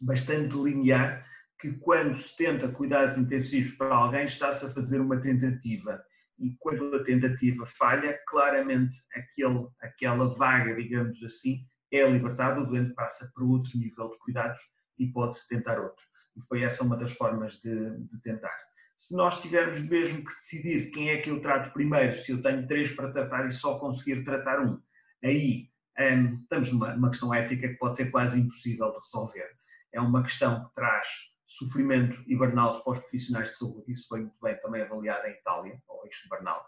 bastante 0.00 0.54
linear 0.56 1.26
que 1.60 1.72
quando 1.72 2.16
se 2.16 2.34
tenta 2.36 2.68
cuidados 2.68 3.18
intensivos 3.18 3.72
para 3.72 3.94
alguém, 3.94 4.24
está-se 4.24 4.64
a 4.64 4.70
fazer 4.70 4.98
uma 4.98 5.20
tentativa. 5.20 6.02
E 6.38 6.56
quando 6.58 6.96
a 6.96 7.04
tentativa 7.04 7.66
falha, 7.66 8.18
claramente 8.26 8.96
aquele, 9.14 9.68
aquela 9.78 10.34
vaga, 10.36 10.74
digamos 10.74 11.22
assim, 11.22 11.66
é 11.92 12.08
libertada, 12.08 12.60
o 12.60 12.66
doente 12.66 12.94
passa 12.94 13.30
para 13.34 13.44
outro 13.44 13.76
nível 13.76 14.08
de 14.08 14.18
cuidados 14.18 14.58
e 14.98 15.06
pode-se 15.08 15.46
tentar 15.48 15.78
outro. 15.78 16.02
E 16.36 16.40
foi 16.42 16.62
essa 16.62 16.82
uma 16.82 16.96
das 16.96 17.12
formas 17.12 17.60
de, 17.60 17.98
de 18.06 18.22
tentar. 18.22 18.56
Se 18.96 19.14
nós 19.14 19.40
tivermos 19.42 19.80
mesmo 19.80 20.24
que 20.24 20.34
decidir 20.34 20.90
quem 20.90 21.10
é 21.10 21.18
que 21.18 21.30
eu 21.30 21.40
trato 21.40 21.72
primeiro, 21.72 22.16
se 22.16 22.32
eu 22.32 22.40
tenho 22.40 22.66
três 22.66 22.90
para 22.90 23.12
tratar 23.12 23.46
e 23.46 23.52
só 23.52 23.78
conseguir 23.78 24.24
tratar 24.24 24.60
um, 24.60 24.80
aí 25.22 25.69
um, 26.00 26.40
estamos 26.42 26.72
numa, 26.72 26.94
numa 26.94 27.10
questão 27.10 27.34
ética 27.34 27.68
que 27.68 27.74
pode 27.74 27.96
ser 27.96 28.10
quase 28.10 28.40
impossível 28.40 28.90
de 28.90 28.98
resolver. 28.98 29.50
É 29.92 30.00
uma 30.00 30.22
questão 30.22 30.64
que 30.64 30.74
traz 30.74 31.06
sofrimento 31.46 32.22
e 32.26 32.36
burnout 32.36 32.82
para 32.82 32.92
os 32.92 32.98
profissionais 32.98 33.50
de 33.50 33.56
saúde. 33.56 33.90
Isso 33.92 34.06
foi 34.08 34.20
muito 34.20 34.36
bem 34.40 34.56
também 34.60 34.82
avaliado 34.82 35.26
em 35.26 35.32
Itália, 35.32 35.82
ou 35.88 36.06
este 36.06 36.28
burnout. 36.28 36.64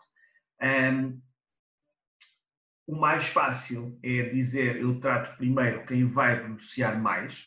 Um, 0.63 1.21
o 2.87 2.97
mais 2.97 3.25
fácil 3.29 3.99
é 4.03 4.25
dizer 4.31 4.77
eu 4.77 5.01
trato 5.01 5.37
primeiro 5.37 5.87
quem 5.87 6.05
vai 6.05 6.43
beneficiar 6.43 7.01
mais, 7.01 7.47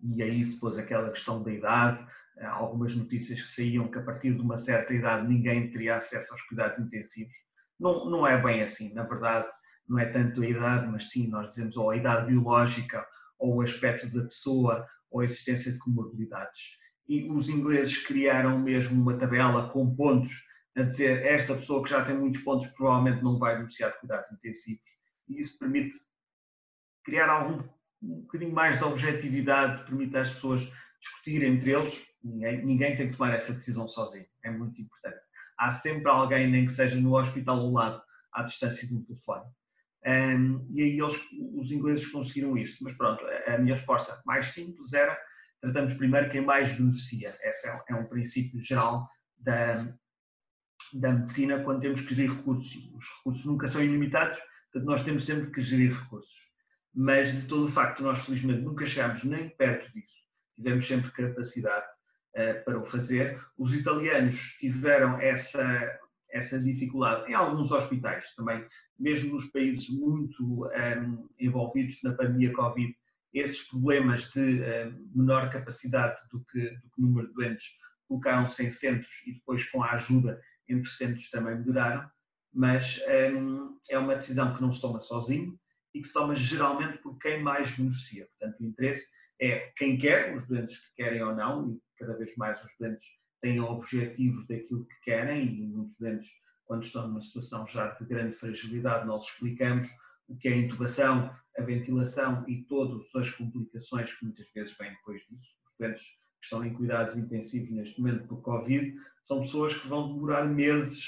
e 0.00 0.22
aí 0.22 0.44
se 0.44 0.58
pôs 0.58 0.76
aquela 0.76 1.10
questão 1.10 1.42
da 1.42 1.52
idade, 1.52 2.04
algumas 2.40 2.94
notícias 2.94 3.40
que 3.40 3.48
saíam 3.48 3.88
que 3.88 3.98
a 3.98 4.02
partir 4.02 4.34
de 4.34 4.40
uma 4.40 4.58
certa 4.58 4.92
idade 4.92 5.28
ninguém 5.28 5.70
teria 5.70 5.96
acesso 5.96 6.32
aos 6.32 6.42
cuidados 6.42 6.78
intensivos. 6.78 7.32
Não, 7.78 8.10
não 8.10 8.26
é 8.26 8.40
bem 8.40 8.62
assim, 8.62 8.92
na 8.92 9.04
verdade, 9.04 9.48
não 9.88 9.98
é 9.98 10.06
tanto 10.06 10.42
a 10.42 10.46
idade, 10.46 10.86
mas 10.86 11.10
sim 11.10 11.28
nós 11.28 11.50
dizemos 11.50 11.76
ou 11.76 11.90
a 11.90 11.96
idade 11.96 12.26
biológica, 12.26 13.06
ou 13.38 13.56
o 13.56 13.62
aspecto 13.62 14.08
da 14.08 14.24
pessoa, 14.24 14.86
ou 15.10 15.20
a 15.20 15.24
existência 15.24 15.72
de 15.72 15.78
comorbilidades. 15.78 16.78
E 17.08 17.30
os 17.30 17.48
ingleses 17.48 17.98
criaram 17.98 18.58
mesmo 18.58 19.00
uma 19.00 19.18
tabela 19.18 19.68
com 19.70 19.94
pontos 19.94 20.32
a 20.76 20.82
dizer 20.82 21.26
esta 21.26 21.54
pessoa 21.54 21.82
que 21.82 21.90
já 21.90 22.04
tem 22.04 22.16
muitos 22.16 22.40
pontos 22.42 22.66
provavelmente 22.68 23.22
não 23.22 23.38
vai 23.38 23.56
beneficiar 23.56 23.92
de 23.92 23.98
cuidados 23.98 24.32
intensivos. 24.32 24.88
E 25.28 25.38
isso 25.38 25.58
permite 25.58 25.98
criar 27.04 27.28
algum 27.28 27.62
um 28.02 28.22
bocadinho 28.22 28.52
mais 28.52 28.78
de 28.78 28.84
objetividade, 28.84 29.84
permite 29.84 30.16
às 30.16 30.30
pessoas 30.30 30.66
discutir 31.00 31.42
entre 31.42 31.70
eles, 31.70 32.04
ninguém, 32.22 32.64
ninguém 32.64 32.96
tem 32.96 33.10
que 33.10 33.16
tomar 33.16 33.34
essa 33.34 33.52
decisão 33.52 33.86
sozinho, 33.86 34.26
é 34.42 34.50
muito 34.50 34.80
importante. 34.80 35.20
Há 35.58 35.70
sempre 35.70 36.10
alguém, 36.10 36.50
nem 36.50 36.66
que 36.66 36.72
seja 36.72 36.96
no 36.96 37.16
hospital 37.16 37.58
ao 37.58 37.70
lado, 37.70 38.02
à 38.32 38.42
distância 38.42 38.86
de 38.86 38.94
um 38.94 39.04
telefone. 39.04 39.44
Um, 40.04 40.66
e 40.74 40.82
aí 40.82 40.98
eles, 40.98 41.14
os 41.54 41.70
ingleses 41.70 42.06
conseguiram 42.06 42.56
isso. 42.56 42.82
Mas 42.82 42.96
pronto, 42.96 43.24
a 43.46 43.58
minha 43.58 43.76
resposta 43.76 44.20
mais 44.24 44.46
simples 44.46 44.92
era 44.92 45.18
tratamos 45.60 45.94
primeiro 45.94 46.28
quem 46.28 46.40
mais 46.40 46.72
beneficia. 46.72 47.36
Esse 47.40 47.68
é, 47.68 47.82
é 47.88 47.94
um 47.94 48.06
princípio 48.06 48.60
geral 48.60 49.08
da, 49.38 49.94
da 50.92 51.12
medicina 51.12 51.62
quando 51.62 51.80
temos 51.80 52.00
que 52.00 52.14
gerir 52.14 52.36
recursos. 52.36 52.90
Os 52.92 53.08
recursos 53.18 53.44
nunca 53.44 53.68
são 53.68 53.82
ilimitados, 53.82 54.38
portanto 54.72 54.90
nós 54.90 55.04
temos 55.04 55.24
sempre 55.24 55.50
que 55.50 55.62
gerir 55.62 55.96
recursos. 55.96 56.50
Mas 56.94 57.32
de 57.32 57.46
todo 57.46 57.66
o 57.66 57.70
facto, 57.70 58.02
nós 58.02 58.18
felizmente 58.24 58.60
nunca 58.60 58.84
chegámos 58.84 59.22
nem 59.24 59.48
perto 59.50 59.90
disso. 59.92 60.12
Tivemos 60.56 60.86
sempre 60.86 61.10
capacidade 61.12 61.86
uh, 62.36 62.64
para 62.64 62.78
o 62.78 62.84
fazer. 62.84 63.40
Os 63.56 63.72
italianos 63.72 64.56
tiveram 64.58 65.18
essa 65.18 66.00
essa 66.32 66.58
dificuldade 66.58 67.30
em 67.30 67.34
alguns 67.34 67.70
hospitais 67.70 68.34
também, 68.34 68.66
mesmo 68.98 69.34
nos 69.34 69.46
países 69.46 69.88
muito 69.88 70.66
um, 70.66 71.28
envolvidos 71.38 72.02
na 72.02 72.14
pandemia 72.14 72.52
Covid, 72.52 72.94
esses 73.34 73.62
problemas 73.68 74.30
de 74.30 74.40
um, 74.40 75.10
menor 75.14 75.50
capacidade 75.50 76.18
do 76.30 76.44
que, 76.44 76.70
do 76.70 76.90
que 76.90 77.00
número 77.00 77.28
de 77.28 77.34
doentes 77.34 77.66
colocaram-se 78.08 78.64
em 78.64 78.70
centros 78.70 79.10
e 79.26 79.34
depois 79.34 79.64
com 79.70 79.82
a 79.82 79.92
ajuda 79.92 80.40
entre 80.68 80.90
centros 80.90 81.30
também 81.30 81.58
melhoraram, 81.58 82.08
mas 82.52 83.00
um, 83.34 83.78
é 83.90 83.98
uma 83.98 84.16
decisão 84.16 84.54
que 84.54 84.62
não 84.62 84.72
se 84.72 84.80
toma 84.80 85.00
sozinho 85.00 85.58
e 85.94 86.00
que 86.00 86.06
se 86.06 86.12
toma 86.12 86.34
geralmente 86.34 86.98
por 86.98 87.18
quem 87.18 87.42
mais 87.42 87.70
beneficia. 87.76 88.26
Portanto, 88.38 88.60
o 88.60 88.64
interesse 88.64 89.06
é 89.40 89.72
quem 89.76 89.98
quer, 89.98 90.34
os 90.34 90.46
doentes 90.46 90.78
que 90.78 90.94
querem 91.02 91.22
ou 91.22 91.34
não, 91.34 91.70
e 91.70 91.80
cada 91.98 92.16
vez 92.16 92.34
mais 92.36 92.62
os 92.62 92.70
doentes 92.78 93.06
tenham 93.42 93.66
objetivos 93.66 94.46
daquilo 94.46 94.86
que 94.86 95.00
querem 95.02 95.46
e 95.46 95.66
muitos 95.66 95.98
deles, 95.98 96.26
quando 96.64 96.84
estão 96.84 97.06
numa 97.08 97.20
situação 97.20 97.66
já 97.66 97.88
de 97.88 98.04
grande 98.06 98.34
fragilidade, 98.36 99.06
nós 99.06 99.24
explicamos 99.24 99.86
o 100.28 100.36
que 100.36 100.48
é 100.48 100.52
a 100.52 100.56
intubação, 100.56 101.34
a 101.58 101.62
ventilação 101.62 102.44
e 102.48 102.62
todas 102.62 103.04
as 103.14 103.28
complicações 103.30 104.14
que 104.14 104.24
muitas 104.24 104.50
vezes 104.54 104.74
vêm 104.78 104.92
depois 104.92 105.20
disso. 105.22 105.50
Os 105.66 105.78
doentes 105.78 106.04
que 106.04 106.44
estão 106.44 106.64
em 106.64 106.72
cuidados 106.72 107.16
intensivos 107.16 107.70
neste 107.70 108.00
momento 108.00 108.26
por 108.26 108.40
Covid 108.40 108.94
são 109.22 109.40
pessoas 109.40 109.74
que 109.74 109.88
vão 109.88 110.14
demorar 110.14 110.46
meses 110.46 111.04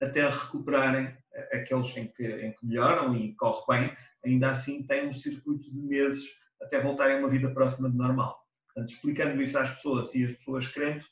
até 0.00 0.28
recuperarem 0.28 1.16
aqueles 1.52 1.96
em 1.96 2.08
que, 2.08 2.26
em 2.26 2.52
que 2.52 2.66
melhoram 2.66 3.16
e 3.16 3.34
corre 3.34 3.64
bem, 3.68 3.96
ainda 4.24 4.50
assim 4.50 4.82
têm 4.84 5.08
um 5.08 5.14
circuito 5.14 5.70
de 5.70 5.78
meses 5.78 6.24
até 6.62 6.80
voltarem 6.80 7.16
a 7.16 7.18
uma 7.20 7.28
vida 7.28 7.50
próxima 7.52 7.90
de 7.90 7.96
normal. 7.96 8.38
Portanto, 8.66 8.90
explicando 8.90 9.42
isso 9.42 9.58
às 9.58 9.70
pessoas 9.70 10.14
e 10.14 10.24
as 10.24 10.32
pessoas 10.32 10.66
querendo, 10.68 11.04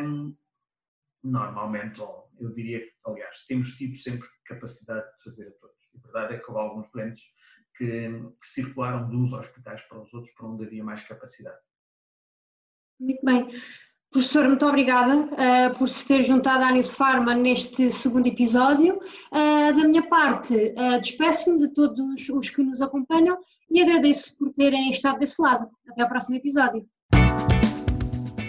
um, 0.00 0.36
normalmente, 1.22 2.00
eu 2.00 2.52
diria 2.54 2.82
aliás, 3.06 3.44
temos 3.46 3.74
tido 3.76 3.96
sempre 3.96 4.28
capacidade 4.44 5.06
de 5.16 5.24
fazer 5.24 5.48
a 5.48 5.52
todos. 5.52 5.76
A 5.94 5.98
verdade 6.06 6.34
é 6.34 6.38
que 6.38 6.50
houve 6.50 6.60
alguns 6.60 6.90
doentes 6.90 7.22
que, 7.76 8.08
que 8.08 8.46
circularam 8.46 9.08
de 9.08 9.16
uns 9.16 9.32
hospitais 9.32 9.80
para 9.82 10.00
os 10.00 10.12
outros 10.12 10.32
para 10.34 10.46
onde 10.46 10.64
havia 10.64 10.84
mais 10.84 11.06
capacidade. 11.06 11.58
Muito 13.00 13.24
bem. 13.24 13.48
Professor, 14.10 14.46
muito 14.46 14.66
obrigada 14.66 15.16
uh, 15.16 15.78
por 15.78 15.88
se 15.88 16.06
ter 16.06 16.22
juntado 16.22 16.62
à 16.62 16.68
Anis 16.68 16.92
Pharma 16.92 17.34
neste 17.34 17.90
segundo 17.90 18.26
episódio. 18.26 18.96
Uh, 18.98 19.74
da 19.74 19.88
minha 19.88 20.06
parte, 20.06 20.54
uh, 20.54 21.00
despeço-me 21.00 21.58
de 21.58 21.72
todos 21.72 22.28
os 22.28 22.50
que 22.50 22.62
nos 22.62 22.82
acompanham 22.82 23.38
e 23.70 23.80
agradeço 23.80 24.36
por 24.36 24.52
terem 24.52 24.90
estado 24.90 25.18
desse 25.18 25.40
lado. 25.40 25.66
Até 25.88 26.02
ao 26.02 26.08
próximo 26.08 26.36
episódio. 26.36 26.86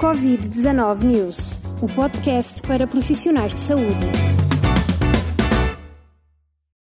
Covid-19 0.04 1.04
News, 1.06 1.62
o 1.82 1.88
podcast 1.88 2.62
para 2.64 2.86
profissionais 2.86 3.56
de 3.56 3.62
saúde. 3.62 4.43